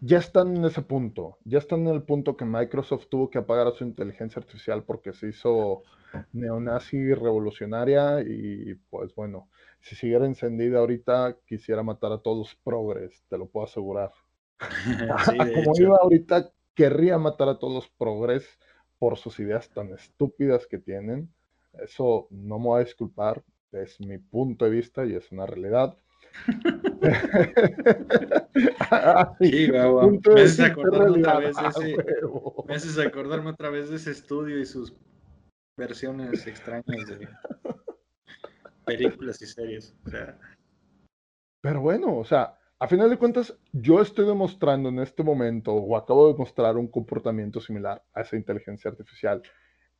[0.00, 1.38] ya están en ese punto.
[1.44, 5.12] Ya están en el punto que Microsoft tuvo que apagar a su inteligencia artificial porque
[5.12, 5.82] se hizo
[6.32, 9.48] neonazi revolucionaria y pues bueno,
[9.80, 14.12] si siguiera encendida ahorita quisiera matar a todos progres, te lo puedo asegurar.
[15.24, 15.82] Sí, Como hecho.
[15.82, 18.46] iba ahorita, querría matar a todos progres
[18.98, 21.32] por sus ideas tan estúpidas que tienen.
[21.82, 25.96] Eso no me voy a disculpar, es mi punto de vista y es una realidad.
[29.40, 29.78] sí, me
[30.42, 31.96] haces acordarme otra vez de ese,
[32.66, 34.92] me haces acordarme otra vez de ese estudio y sus
[35.76, 37.28] versiones extrañas de
[38.96, 39.94] películas y series.
[41.60, 45.96] Pero bueno, o sea, a final de cuentas, yo estoy demostrando en este momento, o
[45.96, 49.42] acabo de mostrar un comportamiento similar a esa inteligencia artificial,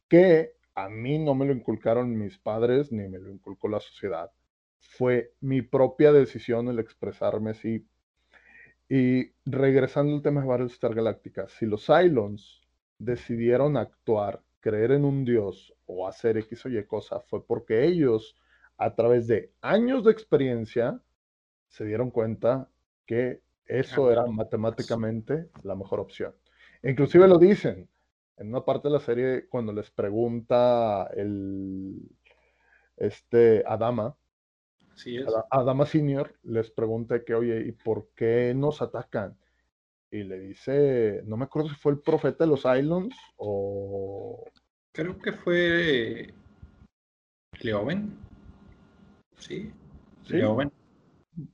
[0.08, 4.30] que a mí no me lo inculcaron mis padres ni me lo inculcó la sociedad.
[4.78, 7.86] Fue mi propia decisión el expresarme así.
[8.88, 12.62] Y regresando al tema de Battlestar Galactica, si los Cylons
[12.98, 18.36] decidieron actuar, creer en un dios o hacer X o Y cosa, fue porque ellos,
[18.80, 20.98] a través de años de experiencia,
[21.68, 22.66] se dieron cuenta
[23.04, 26.34] que eso era matemáticamente la mejor opción.
[26.82, 27.88] Inclusive lo dicen
[28.38, 31.94] en una parte de la serie cuando les pregunta el
[32.96, 34.16] este Adama,
[35.50, 39.36] Adama Senior les pregunta que, oye, ¿y por qué nos atacan?
[40.10, 44.42] Y le dice, no me acuerdo si fue el profeta de los Islands o...
[44.92, 46.34] Creo que fue
[47.60, 48.29] Leoven.
[49.40, 49.72] Sí,
[50.24, 50.34] ¿Sí?
[50.34, 50.70] Leoven.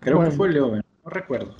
[0.01, 1.57] Creo que fue Leoven, no recuerdo.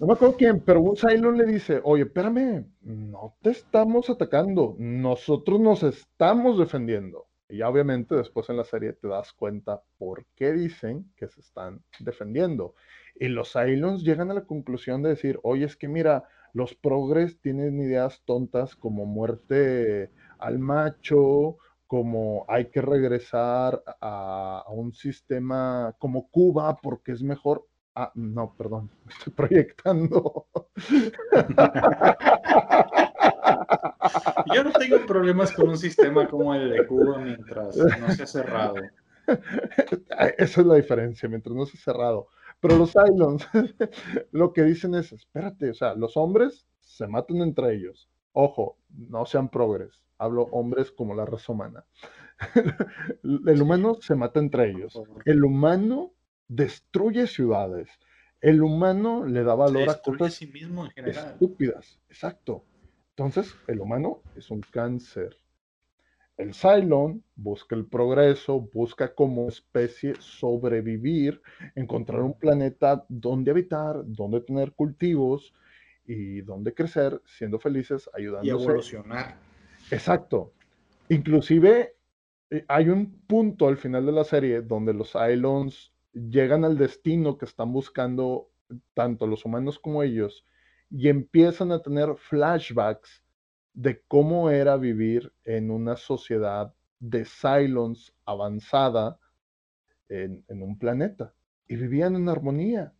[0.00, 4.76] No me acuerdo quién, pero un Cylon le dice, oye, espérame, no te estamos atacando,
[4.78, 7.26] nosotros nos estamos defendiendo.
[7.48, 11.82] Y obviamente después en la serie te das cuenta por qué dicen que se están
[12.00, 12.74] defendiendo.
[13.14, 17.40] Y los Cylons llegan a la conclusión de decir, oye, es que mira, los progres
[17.40, 25.94] tienen ideas tontas como muerte al macho, como hay que regresar a, a un sistema
[25.98, 27.66] como Cuba porque es mejor.
[27.94, 30.46] Ah, no, perdón, me estoy proyectando.
[34.54, 38.76] Yo no tengo problemas con un sistema como el de Cuba mientras no sea cerrado.
[40.38, 42.28] Esa es la diferencia, mientras no sea cerrado.
[42.60, 43.46] Pero los Cylons
[44.32, 48.08] lo que dicen es, espérate, o sea, los hombres se matan entre ellos.
[48.32, 50.02] Ojo, no sean progres.
[50.18, 51.84] Hablo hombres como la raza humana.
[53.22, 55.00] El humano se mata entre ellos.
[55.24, 56.12] El humano
[56.48, 57.88] destruye ciudades.
[58.40, 61.32] El humano le da valor a cosas sí mismo en general.
[61.32, 61.98] estúpidas.
[62.08, 62.64] Exacto.
[63.10, 65.38] Entonces, el humano es un cáncer.
[66.36, 71.40] El Cylon busca el progreso, busca como especie sobrevivir,
[71.74, 75.54] encontrar un planeta donde habitar, donde tener cultivos
[76.04, 78.48] y donde crecer, siendo felices, ayudándose.
[78.48, 79.45] Y evolucionar.
[79.90, 80.52] Exacto.
[81.08, 81.96] Inclusive
[82.50, 87.36] eh, hay un punto al final de la serie donde los Cylons llegan al destino
[87.38, 88.50] que están buscando
[88.94, 90.44] tanto los humanos como ellos
[90.90, 93.22] y empiezan a tener flashbacks
[93.74, 99.18] de cómo era vivir en una sociedad de Cylons avanzada
[100.08, 101.34] en un planeta.
[101.68, 102.94] Y vivían en armonía,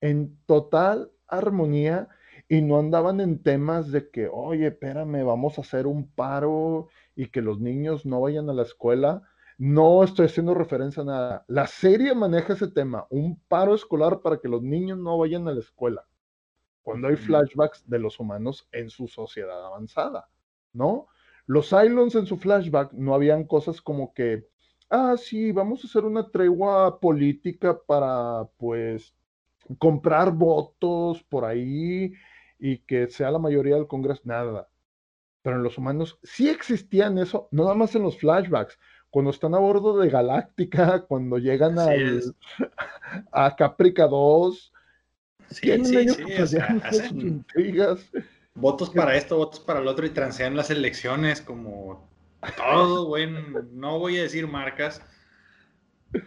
[0.00, 2.08] en total armonía,
[2.50, 7.28] y no andaban en temas de que, oye, espérame, vamos a hacer un paro y
[7.28, 9.22] que los niños no vayan a la escuela
[9.60, 11.44] no estoy haciendo referencia a nada.
[11.46, 15.52] La serie maneja ese tema, un paro escolar para que los niños no vayan a
[15.52, 16.06] la escuela.
[16.82, 20.30] Cuando hay flashbacks de los humanos en su sociedad avanzada,
[20.72, 21.08] ¿no?
[21.44, 24.48] Los Cylons en su flashback no habían cosas como que,
[24.88, 29.14] ah, sí, vamos a hacer una tregua política para, pues,
[29.78, 32.14] comprar votos por ahí
[32.60, 34.68] y que sea la mayoría del Congreso, nada.
[35.42, 39.54] Pero en los humanos sí existían eso, no nada más en los flashbacks, cuando están
[39.54, 41.76] a bordo de Galáctica, cuando llegan
[43.32, 44.72] a Caprica 2,
[45.50, 46.08] sí, sí,
[46.46, 46.56] sí,
[47.12, 48.10] intrigas.
[48.54, 52.08] Votos para esto, votos para el otro y transean las elecciones como
[52.56, 53.28] todo güey,
[53.72, 55.02] no voy a decir marcas,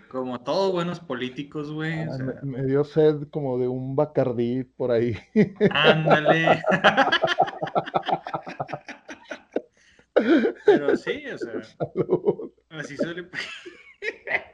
[0.10, 2.02] como todos buenos políticos, güey.
[2.04, 5.18] Ah, me, dio sed como de un Bacardí por ahí.
[5.72, 6.62] Ándale.
[10.66, 11.62] Pero sí, o sea.
[12.70, 13.30] Así suele.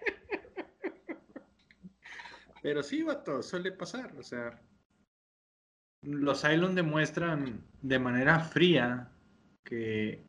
[2.61, 4.14] Pero sí, vato, suele pasar.
[4.18, 4.61] O sea,
[6.01, 9.11] los Cylon demuestran de manera fría
[9.64, 10.23] que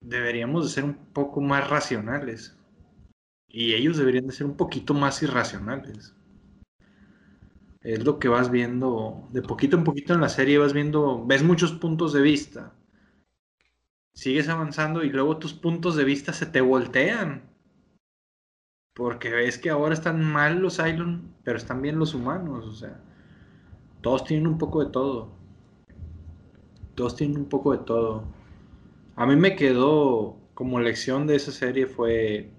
[0.00, 2.56] deberíamos de ser un poco más racionales.
[3.52, 6.16] Y ellos deberían de ser un poquito más irracionales.
[7.82, 11.44] Es lo que vas viendo de poquito en poquito en la serie, vas viendo, ves
[11.44, 12.72] muchos puntos de vista
[14.12, 17.50] sigues avanzando y luego tus puntos de vista se te voltean.
[18.94, 22.66] Porque ves que ahora están mal los Cylon, pero están bien los humanos.
[22.66, 23.00] O sea,
[24.02, 25.32] todos tienen un poco de todo.
[26.94, 28.24] Todos tienen un poco de todo.
[29.16, 32.50] A mí me quedó como lección de esa serie fue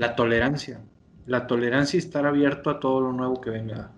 [0.00, 0.80] la tolerancia.
[1.26, 3.92] La tolerancia y estar abierto a todo lo nuevo que venga.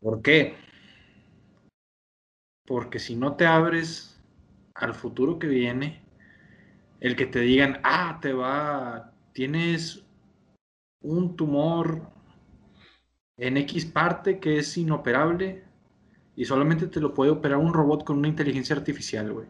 [0.00, 0.56] ¿Por qué?
[2.66, 4.20] Porque si no te abres
[4.74, 6.02] al futuro que viene,
[6.98, 10.04] el que te digan, ah, te va, tienes
[11.00, 12.02] un tumor
[13.36, 15.62] en X parte que es inoperable
[16.34, 19.46] y solamente te lo puede operar un robot con una inteligencia artificial, güey.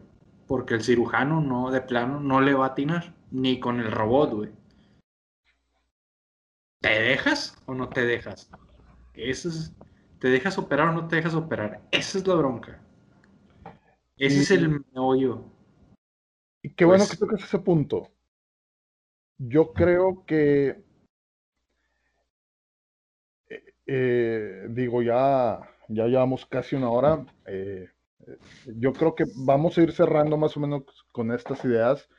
[0.47, 4.33] Porque el cirujano no, de plano, no le va a atinar, ni con el robot,
[4.33, 4.51] güey.
[6.81, 8.49] ¿Te dejas o no te dejas?
[9.13, 9.73] Eso es,
[10.19, 11.81] ¿Te dejas operar o no te dejas operar?
[11.91, 12.81] Esa es la bronca.
[14.17, 15.45] Ese es el meollo.
[16.61, 18.09] Y qué bueno pues que toques ese punto.
[19.37, 20.83] Yo creo que,
[23.49, 27.25] eh, eh, digo, ya, ya llevamos casi una hora.
[27.45, 27.87] Eh,
[28.75, 30.83] yo creo que vamos a ir cerrando más o menos
[31.13, 32.09] con estas ideas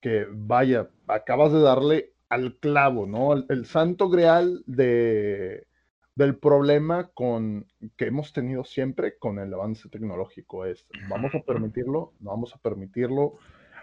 [0.00, 3.32] que, vaya, acabas de darle al clavo, ¿no?
[3.34, 5.66] El, santo grial de,
[6.14, 7.66] del problema con,
[7.96, 12.14] que hemos tenido siempre con el avance tecnológico es, ¿vamos a permitirlo?
[12.20, 13.34] ¿No vamos a permitirlo?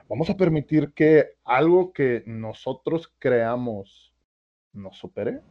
[0.08, 4.14] ¿Vamos a permitir que algo que nosotros creamos
[4.72, 5.42] nos supere?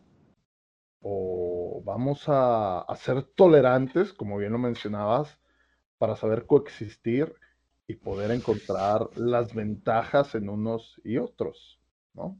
[1.00, 5.38] ¿O vamos a, a ser tolerantes, como bien lo mencionabas,
[5.98, 7.34] para saber coexistir
[7.88, 11.80] y poder encontrar las ventajas en unos y otros,
[12.14, 12.38] ¿no?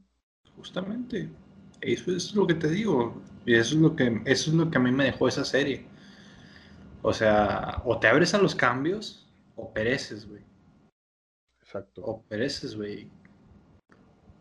[0.55, 1.29] Justamente,
[1.81, 4.77] eso es lo que te digo, y eso es lo que, eso es lo que
[4.77, 5.85] a mí me dejó esa serie.
[7.01, 10.41] O sea, o te abres a los cambios o pereces, güey.
[11.61, 12.01] Exacto.
[12.03, 13.09] O pereces, güey.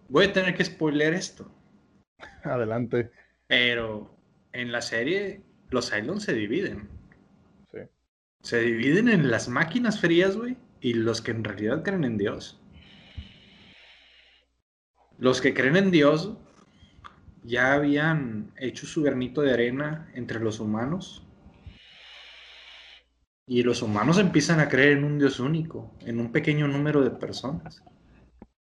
[0.08, 1.50] Voy a tener que spoiler esto.
[2.42, 3.10] Adelante.
[3.46, 4.16] Pero
[4.52, 6.88] en la serie los Cylons se dividen.
[7.70, 7.80] Sí.
[8.40, 12.60] Se dividen en las máquinas frías, güey, y los que en realidad creen en Dios.
[15.18, 16.36] Los que creen en Dios
[17.42, 21.22] ya habían hecho su granito de arena entre los humanos.
[23.48, 27.10] Y los humanos empiezan a creer en un Dios único, en un pequeño número de
[27.10, 27.82] personas.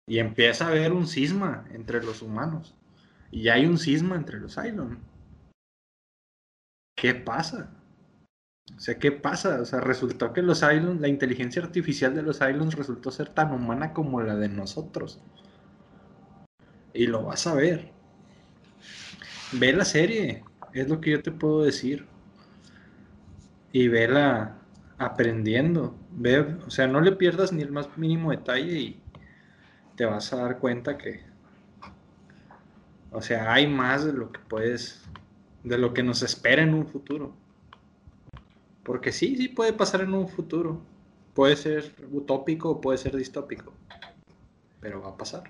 [0.06, 2.74] Y empieza a haber un cisma entre los humanos.
[3.30, 4.98] Y hay un cisma entre los Cylon.
[6.96, 7.79] ¿Qué pasa?
[8.76, 9.60] O sea, ¿qué pasa?
[9.60, 13.52] O sea, resultó que los Cylons, la inteligencia artificial de los Cylons resultó ser tan
[13.52, 15.20] humana como la de nosotros.
[16.94, 17.92] Y lo vas a ver.
[19.52, 22.06] Ve la serie, es lo que yo te puedo decir.
[23.72, 24.56] Y vela
[24.98, 25.96] aprendiendo.
[26.12, 29.02] Ve, o sea, no le pierdas ni el más mínimo detalle y
[29.96, 31.20] te vas a dar cuenta que,
[33.10, 35.02] o sea, hay más de lo que puedes,
[35.64, 37.34] de lo que nos espera en un futuro.
[38.82, 40.80] Porque sí, sí puede pasar en un futuro.
[41.34, 43.72] Puede ser utópico o puede ser distópico.
[44.80, 45.44] Pero va a pasar.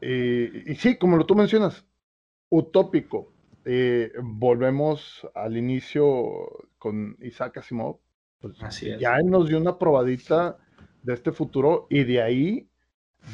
[0.00, 1.84] y sí, como lo tú mencionas,
[2.50, 3.32] utópico.
[3.64, 6.06] Eh, volvemos al inicio
[6.78, 7.98] con Isaac Asimov.
[8.40, 10.58] Pues, Así Ya nos dio una probadita
[11.02, 12.68] de este futuro y de ahí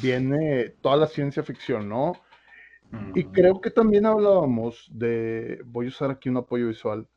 [0.01, 2.13] viene toda la ciencia ficción, ¿no?
[3.15, 7.07] Y creo que también hablábamos de, voy a usar aquí un apoyo visual,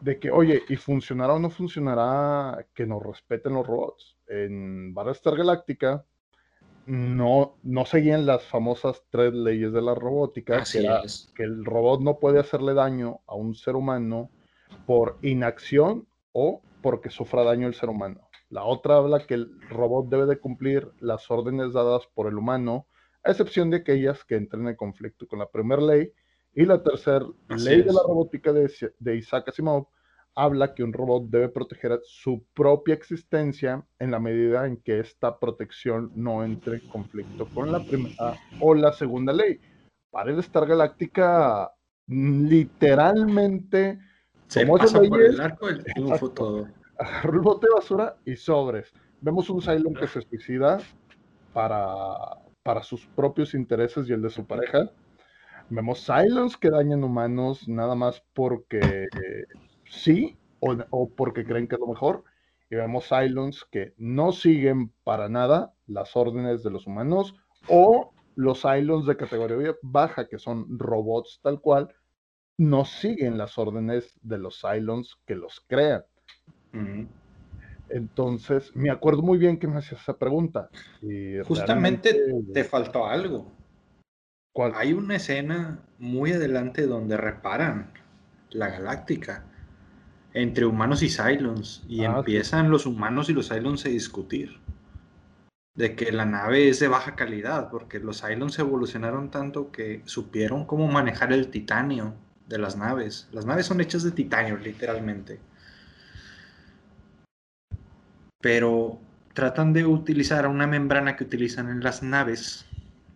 [0.00, 4.16] de que, oye, ¿y funcionará o no funcionará que nos respeten los robots?
[4.26, 6.04] En Battlestar Galáctica
[6.86, 10.88] no, no seguían las famosas tres leyes de la robótica, que,
[11.34, 14.30] que el robot no puede hacerle daño a un ser humano
[14.86, 18.28] por inacción o porque sufra daño el ser humano.
[18.48, 22.86] La otra habla que el robot debe de cumplir las órdenes dadas por el humano,
[23.22, 26.12] a excepción de aquellas que entren en conflicto con la primera ley.
[26.54, 29.86] Y la tercera ley de la robótica de, de Isaac Asimov
[30.34, 35.38] habla que un robot debe proteger su propia existencia en la medida en que esta
[35.38, 39.60] protección no entre en conflicto con la primera o la segunda ley.
[40.10, 41.72] Para el Star Galáctica,
[42.08, 43.98] literalmente,
[44.48, 46.68] se pasa por el arco del triunfo todo.
[47.24, 48.92] El bote de basura y sobres.
[49.20, 50.78] Vemos un Cylon que se suicida
[51.52, 54.90] para, para sus propios intereses y el de su pareja.
[55.70, 59.06] Vemos Cylons que dañan humanos nada más porque
[59.88, 62.24] sí o, porque creen que es lo mejor.
[62.70, 67.34] Y vemos Cylons que no siguen para nada las órdenes de los humanos
[67.68, 71.94] o los Cylons de categoría baja, que son robots tal cual,
[72.58, 76.04] no siguen las órdenes de los Cylons que los crean.
[77.88, 80.68] Entonces, me acuerdo muy bien que me hacías esa pregunta.
[81.44, 82.20] Justamente
[82.52, 83.59] te faltó algo.
[84.54, 87.92] Hay una escena muy adelante donde reparan
[88.50, 89.44] la galáctica
[90.34, 91.84] entre humanos y Cylons.
[91.88, 92.18] Y Ah, sí.
[92.18, 94.58] empiezan los humanos y los Cylons a discutir.
[95.76, 100.66] De que la nave es de baja calidad, porque los Cylons evolucionaron tanto que supieron
[100.66, 102.14] cómo manejar el titanio
[102.48, 103.28] de las naves.
[103.32, 105.38] Las naves son hechas de titanio, literalmente.
[108.40, 108.98] Pero
[109.32, 112.66] tratan de utilizar una membrana que utilizan en las naves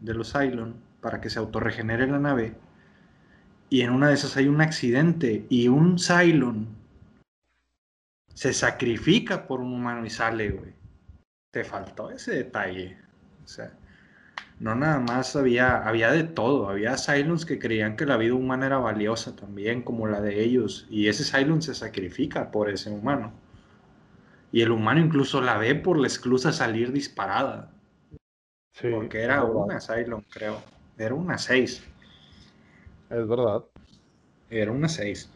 [0.00, 0.74] de los Cylon
[1.04, 2.54] para que se autorregenere la nave.
[3.68, 6.66] Y en una de esas hay un accidente y un Cylon
[8.32, 10.72] se sacrifica por un humano y sale, güey.
[11.50, 12.96] Te faltó ese detalle.
[13.44, 13.74] O sea,
[14.60, 16.70] no nada más había, había de todo.
[16.70, 20.86] Había Cylons que creían que la vida humana era valiosa también, como la de ellos.
[20.88, 23.34] Y ese Cylon se sacrifica por ese humano.
[24.52, 27.70] Y el humano incluso la ve por la esclusa salir disparada.
[28.72, 30.73] Sí, porque era una Cylon, creo.
[30.98, 31.82] Era una 6.
[33.10, 33.64] Es verdad.
[34.50, 35.30] Era una 6.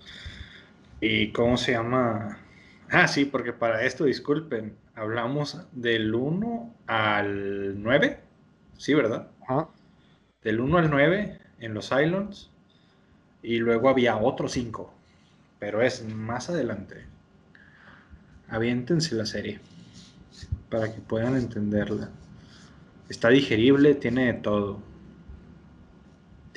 [1.00, 2.38] ¿Y cómo se llama?
[2.90, 8.20] Ah, sí, porque para esto, disculpen, hablamos del 1 al 9.
[8.76, 9.28] Sí, ¿verdad?
[9.42, 9.68] Ajá.
[10.42, 12.50] Del 1 al 9 en los Islands.
[13.42, 14.92] Y luego había otro 5.
[15.58, 17.04] Pero es más adelante.
[18.48, 19.60] Aviéntense la serie.
[20.70, 22.10] Para que puedan entenderla.
[23.08, 24.87] Está digerible, tiene de todo.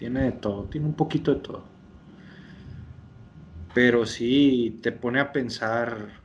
[0.02, 1.64] Tiene de todo, tiene un poquito de todo.
[3.72, 6.20] Pero sí te pone a pensar.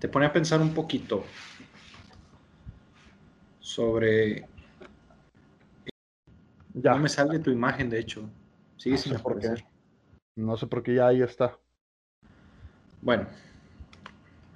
[0.00, 1.22] Te pone a pensar un poquito
[3.60, 4.48] sobre.
[6.74, 6.94] Ya.
[6.94, 8.28] No me sale tu imagen, de hecho.
[8.76, 9.46] Sigue No sin por qué.
[9.46, 9.68] aparecer.
[10.34, 11.56] No sé por qué ya ahí está.
[13.02, 13.28] Bueno,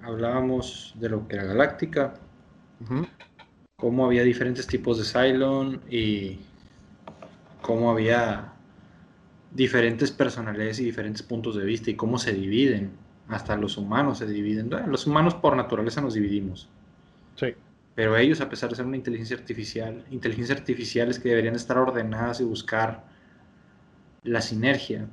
[0.03, 2.15] hablábamos de lo que era Galáctica.
[3.83, 6.39] Cómo había diferentes tipos de Cylon y
[7.63, 8.53] cómo había
[9.51, 12.93] diferentes personalidades y diferentes puntos de vista y cómo se dividen.
[13.27, 14.71] Hasta los humanos se dividen.
[14.87, 16.69] Los humanos por naturaleza nos dividimos.
[17.35, 17.57] Sí.
[17.97, 22.41] Pero ellos, a pesar de ser una inteligencia artificial, inteligencias artificiales que deberían estar ordenadas
[22.41, 23.03] y buscar
[24.23, 25.09] la sinergia.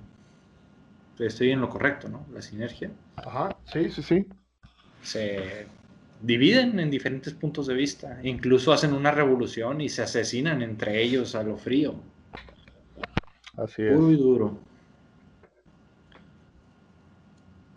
[1.17, 2.23] Estoy en lo correcto, ¿no?
[2.31, 2.91] La sinergia.
[3.15, 3.57] Ajá.
[3.65, 4.27] Sí, sí, sí.
[5.01, 5.65] Se
[6.21, 8.19] dividen en diferentes puntos de vista.
[8.23, 11.95] Incluso hacen una revolución y se asesinan entre ellos a lo frío.
[13.57, 13.97] Así es.
[13.97, 14.57] Muy duro.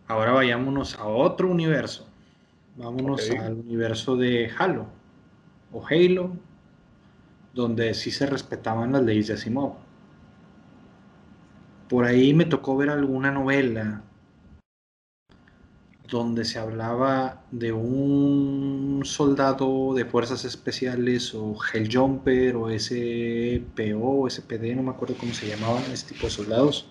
[0.08, 2.08] Ahora vayámonos a otro universo.
[2.76, 4.86] Vámonos al universo de Halo
[5.72, 6.36] o Halo,
[7.54, 9.74] donde sí se respetaban las leyes de Asimov.
[11.88, 14.02] Por ahí me tocó ver alguna novela
[16.12, 24.76] donde se hablaba de un soldado de fuerzas especiales o Helljumper o SPO o SPD,
[24.76, 26.86] no me acuerdo cómo se llamaban ese tipo de soldados,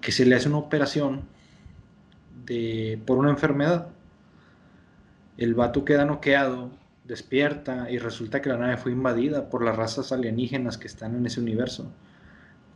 [0.00, 1.24] que se le hace una operación
[2.46, 3.88] de, por una enfermedad.
[5.36, 6.70] El vato queda noqueado,
[7.04, 11.26] despierta y resulta que la nave fue invadida por las razas alienígenas que están en
[11.26, 11.92] ese universo.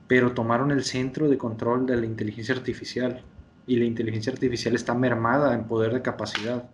[0.06, 3.24] Pero tomaron el centro de control de la inteligencia artificial
[3.66, 6.70] y la inteligencia artificial está mermada en poder de capacidad.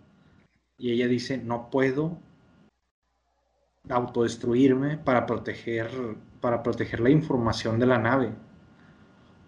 [0.77, 2.17] Y ella dice, no puedo
[3.89, 5.89] autodestruirme para proteger,
[6.39, 8.33] para proteger la información de la nave.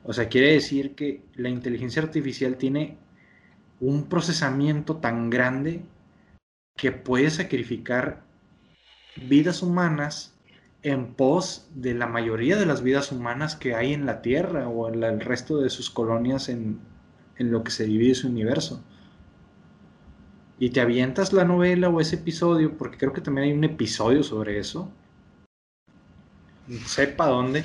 [0.04, 2.98] O sea, quiere decir que la inteligencia artificial tiene
[3.80, 5.84] un procesamiento tan grande
[6.76, 8.24] que puede sacrificar
[9.16, 10.38] vidas humanas
[10.82, 14.90] en pos de la mayoría de las vidas humanas que hay en la Tierra o
[14.90, 16.80] en el resto de sus colonias en,
[17.38, 18.84] en lo que se divide su universo.
[20.60, 24.24] Y te avientas la novela o ese episodio, porque creo que también hay un episodio
[24.24, 24.92] sobre eso.
[26.86, 27.64] Sepa dónde.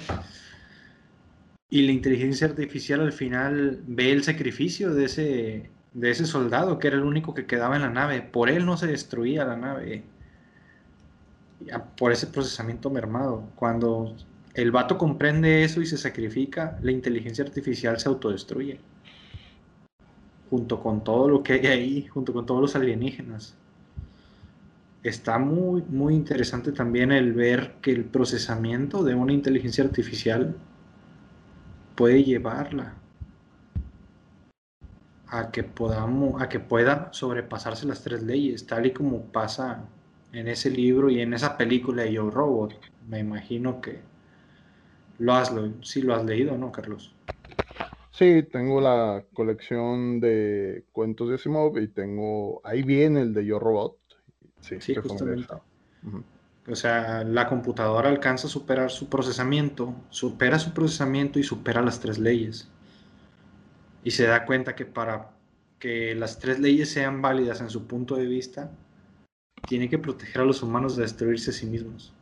[1.70, 6.88] Y la inteligencia artificial al final ve el sacrificio de ese, de ese soldado, que
[6.88, 8.22] era el único que quedaba en la nave.
[8.22, 10.02] Por él no se destruía la nave.
[11.96, 13.50] Por ese procesamiento mermado.
[13.54, 14.16] Cuando
[14.54, 18.80] el vato comprende eso y se sacrifica, la inteligencia artificial se autodestruye.
[20.50, 23.54] Junto con todo lo que hay ahí, junto con todos los alienígenas.
[25.02, 30.56] Está muy, muy interesante también el ver que el procesamiento de una inteligencia artificial
[31.94, 32.94] puede llevarla
[35.28, 39.84] a que podamos, a que pueda sobrepasarse las tres leyes, tal y como pasa
[40.32, 42.74] en ese libro y en esa película de Yo Robot.
[43.08, 44.00] Me imagino que
[45.18, 45.52] lo has,
[45.82, 47.14] sí lo has leído, ¿no, Carlos?
[48.18, 52.60] Sí, tengo la colección de cuentos de Asimov y tengo.
[52.64, 53.96] Ahí viene el de Yo Robot.
[54.60, 55.46] Sí, Sí, justamente.
[56.02, 56.24] Ujú.
[56.68, 62.00] O sea, la computadora alcanza a superar su procesamiento, supera su procesamiento y supera las
[62.00, 62.68] tres leyes.
[64.02, 65.30] Y se da cuenta que para
[65.78, 68.72] que las tres leyes sean válidas en su punto de vista,
[69.68, 72.12] tiene que proteger a los humanos de destruirse a sí mismos.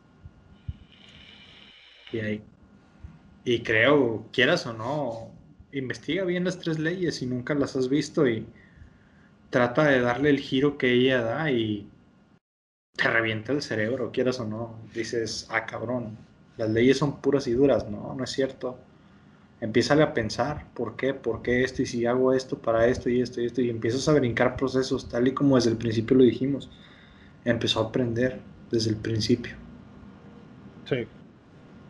[2.13, 2.43] Y ahí.
[3.47, 5.36] Y creo, quieras o no,
[5.79, 8.47] investiga bien las tres leyes si nunca las has visto y
[9.51, 11.89] trata de darle el giro que ella da y
[12.97, 14.79] te revienta el cerebro, quieras o no.
[14.95, 16.17] Dices, ah, cabrón,
[16.57, 17.89] las leyes son puras y duras.
[17.89, 18.79] No, no es cierto.
[19.61, 21.15] Empieza a pensar, ¿por qué?
[21.15, 21.83] ¿Por qué esto?
[21.83, 23.61] Y si hago esto para esto y esto y esto.
[23.61, 26.71] Y empiezas a brincar procesos, tal y como desde el principio lo dijimos.
[27.45, 28.41] Empezó a aprender
[28.71, 29.55] desde el principio.
[30.89, 31.07] Sí.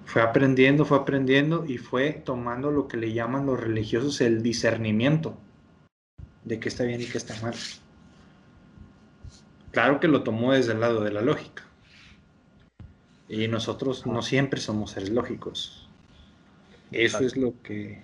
[0.07, 5.37] Fue aprendiendo, fue aprendiendo y fue tomando lo que le llaman los religiosos el discernimiento
[6.45, 7.55] de qué está bien y qué está mal.
[9.73, 11.65] Claro que lo tomó desde el lado de la lógica.
[13.29, 15.89] Y nosotros no siempre somos seres lógicos.
[16.93, 18.01] Eso es lo que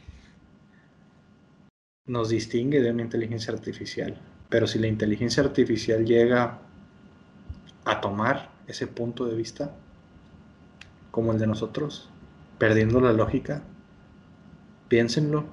[2.04, 4.20] nos distingue de una inteligencia artificial.
[4.48, 6.58] Pero si la inteligencia artificial llega
[7.84, 9.76] a tomar ese punto de vista,
[11.12, 12.10] como el de nosotros,
[12.58, 13.62] perdiendo la lógica,
[14.88, 15.44] piénsenlo.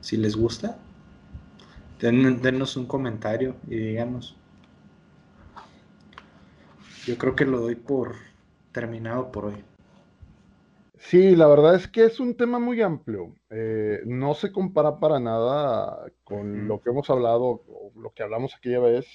[0.00, 0.78] Si les gusta,
[1.98, 4.36] dennos un comentario y díganos.
[7.06, 8.14] Yo creo que lo doy por
[8.70, 9.64] terminado por hoy.
[10.98, 13.34] Sí, la verdad es que es un tema muy amplio.
[13.50, 18.54] Eh, no se compara para nada con lo que hemos hablado, o lo que hablamos
[18.54, 19.06] aquella vez.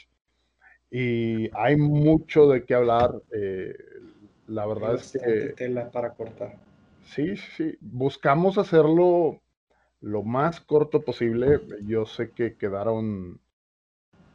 [0.92, 3.22] Y hay mucho de qué hablar.
[3.32, 3.74] Eh,
[4.48, 5.54] la verdad es que...
[5.54, 6.58] tela para cortar.
[7.06, 7.78] Sí, sí.
[7.80, 9.40] Buscamos hacerlo
[10.02, 11.62] lo más corto posible.
[11.84, 13.40] Yo sé que quedaron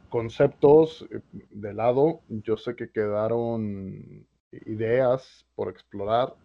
[0.09, 4.27] conceptos eh, de lado, yo sé que quedaron
[4.67, 6.35] ideas por explorar,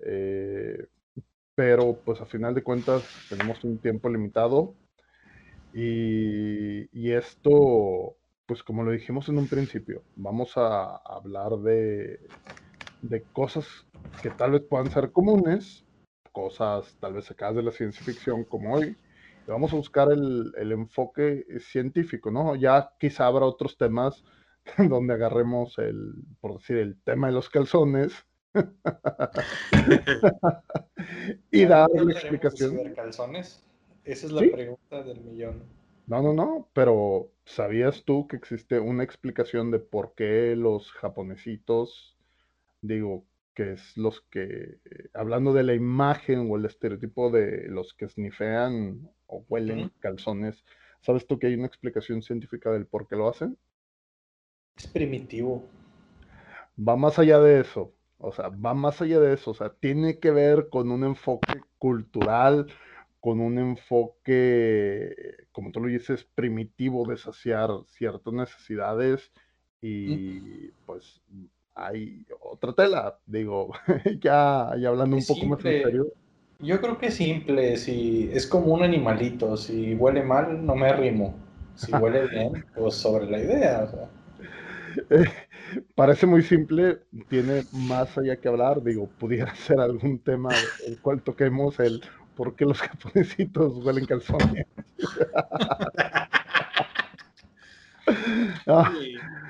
[0.00, 0.86] eh,
[1.54, 4.74] pero pues a final de cuentas tenemos un tiempo limitado
[5.74, 8.16] y, y, esto,
[8.46, 12.20] pues como lo dijimos en un principio, vamos a hablar de,
[13.02, 13.66] de cosas
[14.22, 15.84] que tal vez puedan ser comunes,
[16.32, 18.96] cosas tal vez sacadas de la ciencia ficción como hoy,
[19.46, 22.56] vamos a buscar el, enfoque científico, ¿no?
[22.56, 24.24] Ya quizá habrá otros temas
[24.78, 28.12] donde agarremos el, por decir, el tema de los calzones
[31.50, 32.94] y dar la explicación.
[32.94, 33.64] calzones?
[34.04, 35.62] Esa es la pregunta del millón.
[36.06, 42.11] No, no, no, pero ¿sabías tú que existe una explicación de por qué los japonesitos,
[42.82, 47.94] digo, que es los que, eh, hablando de la imagen o el estereotipo de los
[47.94, 50.64] que snifean o huelen calzones,
[51.00, 53.56] ¿sabes tú que hay una explicación científica del por qué lo hacen?
[54.76, 55.62] Es primitivo.
[56.76, 60.18] Va más allá de eso, o sea, va más allá de eso, o sea, tiene
[60.18, 62.66] que ver con un enfoque cultural,
[63.20, 65.14] con un enfoque,
[65.52, 69.30] como tú lo dices, primitivo de saciar ciertas necesidades
[69.82, 71.20] y pues
[71.74, 73.72] hay otra tela, digo,
[74.20, 76.06] ya, ya hablando un poco más en serio.
[76.60, 80.88] Yo creo que es simple, si es como un animalito, si huele mal no me
[80.88, 81.34] arrimo,
[81.74, 83.90] si huele bien, pues sobre la idea.
[85.96, 90.50] parece muy simple, tiene más allá que hablar, digo, pudiera ser algún tema
[90.86, 92.00] el cual toquemos el
[92.36, 94.66] por qué los japonesitos huelen calzones.
[98.66, 98.92] Ah.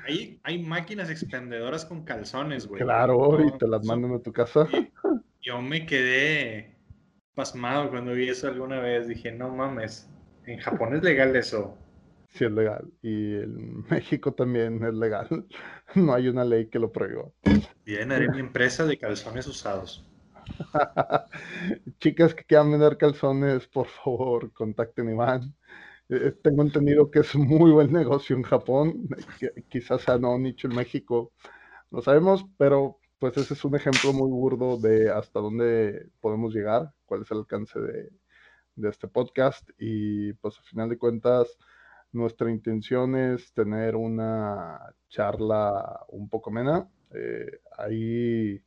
[0.05, 2.81] Hay, máquinas expendedoras con calzones, güey.
[2.81, 4.67] Claro, y te las mandan a tu casa.
[5.41, 6.75] yo me quedé
[7.35, 9.07] pasmado cuando vi eso alguna vez.
[9.07, 10.09] Dije, no mames,
[10.45, 11.77] en Japón es legal eso.
[12.29, 12.91] Sí, es legal.
[13.01, 15.27] Y en México también es legal.
[15.95, 17.25] No hay una ley que lo prohíba.
[17.85, 20.09] Bien, haré mi empresa de calzones usados.
[21.99, 25.55] Chicas que quieran vender calzones, por favor, contacten a Iván.
[26.13, 29.07] Eh, tengo entendido que es muy buen negocio en Japón,
[29.69, 31.31] quizás sea no nicho en México,
[31.89, 36.93] no sabemos, pero pues ese es un ejemplo muy burdo de hasta dónde podemos llegar,
[37.05, 38.09] cuál es el alcance de,
[38.89, 41.57] este podcast y pues a final de cuentas
[42.11, 44.79] nuestra intención es tener una
[45.09, 46.89] charla un poco mena.
[47.11, 48.63] Eh, ahí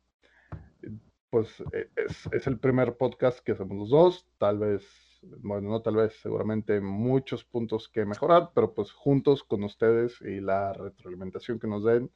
[1.29, 1.89] pues e,
[2.31, 6.81] es el primer podcast que hacemos los dos, tal vez bueno, no tal vez, seguramente
[6.81, 12.11] muchos puntos que mejorar, pero pues juntos con ustedes y la retroalimentación que nos den,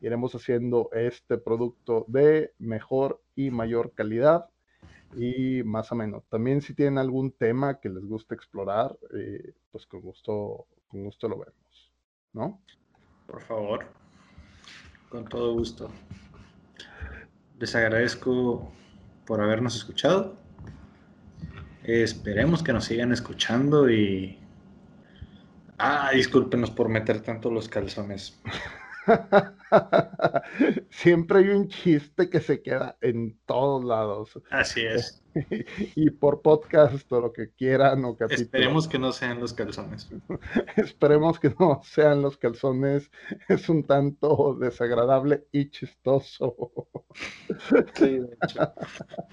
[0.00, 4.48] iremos haciendo este producto de mejor y mayor calidad
[5.14, 6.24] y más o menos.
[6.28, 11.28] También si tienen algún tema que les guste explorar, eh, pues con gusto, con gusto
[11.28, 11.92] lo vemos,
[12.32, 12.60] ¿no?
[13.26, 13.86] Por favor.
[15.08, 15.90] Con todo gusto.
[17.58, 18.70] Les agradezco
[19.24, 20.45] por habernos escuchado.
[21.86, 24.36] Esperemos que nos sigan escuchando y...
[25.78, 28.40] Ah, discúlpenos por meter tanto los calzones.
[30.90, 34.40] Siempre hay un chiste que se queda en todos lados.
[34.50, 35.22] Así es.
[35.94, 38.46] y por podcast o lo que quieran o capítulo.
[38.46, 40.08] Esperemos que no sean los calzones.
[40.76, 43.12] Esperemos que no sean los calzones.
[43.48, 46.88] Es un tanto desagradable y chistoso.
[47.94, 48.74] sí, de hecho.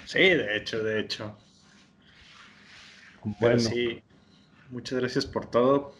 [0.05, 1.35] Sí, de hecho, de hecho.
[3.39, 3.59] Bueno.
[3.59, 4.01] sí,
[4.69, 5.93] muchas gracias por todo.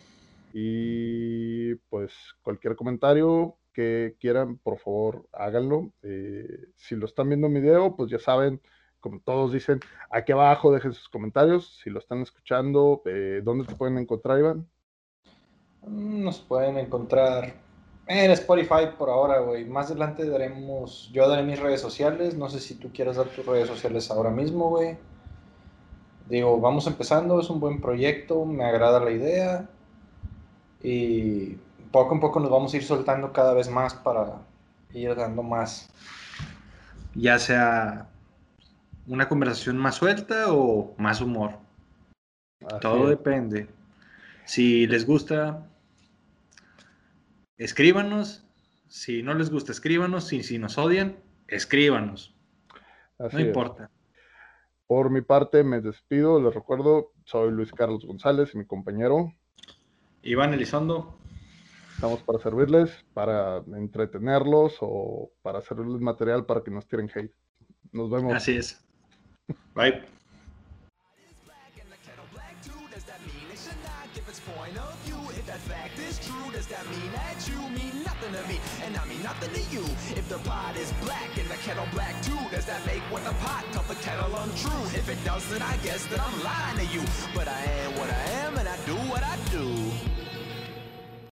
[0.54, 2.14] Y pues
[2.44, 5.92] cualquier comentario que quieran, por favor, háganlo.
[6.04, 8.62] Eh, si lo están viendo en video, pues ya saben,
[9.00, 9.80] como todos dicen,
[10.10, 11.80] aquí abajo dejen sus comentarios.
[11.84, 14.68] Si lo están escuchando, eh, ¿dónde te pueden encontrar, Iván?
[15.88, 17.56] Nos pueden encontrar
[18.08, 19.66] en Spotify por ahora, güey.
[19.66, 22.36] Más adelante daremos, yo daré mis redes sociales.
[22.36, 24.98] No sé si tú quieres dar tus redes sociales ahora mismo, güey.
[26.30, 29.70] Digo, vamos empezando, es un buen proyecto, me agrada la idea.
[30.82, 31.58] Y
[31.92, 34.42] poco a poco nos vamos a ir soltando cada vez más para
[34.94, 35.90] ir dando más,
[37.16, 38.08] ya sea
[39.08, 41.58] una conversación más suelta o más humor.
[42.82, 43.68] Todo depende.
[44.46, 45.68] Si les gusta,
[47.58, 48.44] escríbanos.
[48.88, 50.28] Si no les gusta, escríbanos.
[50.28, 51.18] Si, si nos odian,
[51.48, 52.34] escríbanos.
[53.20, 53.90] no importa.
[54.88, 56.42] Por mi parte, me despido.
[56.42, 59.34] Les recuerdo, soy Luis Carlos González y mi compañero.
[60.22, 61.18] Iván Elizondo.
[61.96, 67.34] Estamos para servirles, para entretenerlos o para servirles material para que nos tiren hate.
[67.92, 68.34] Nos vemos.
[68.34, 68.84] Así es.
[69.76, 70.04] Bye.
[80.24, 83.34] If the pot is black and the kettle black too, does that make what the
[83.44, 84.98] pot tell the kettle untrue?
[84.98, 87.04] If it doesn't, I guess that I'm lying to you.
[87.36, 90.13] But I am what I am and I do what I do.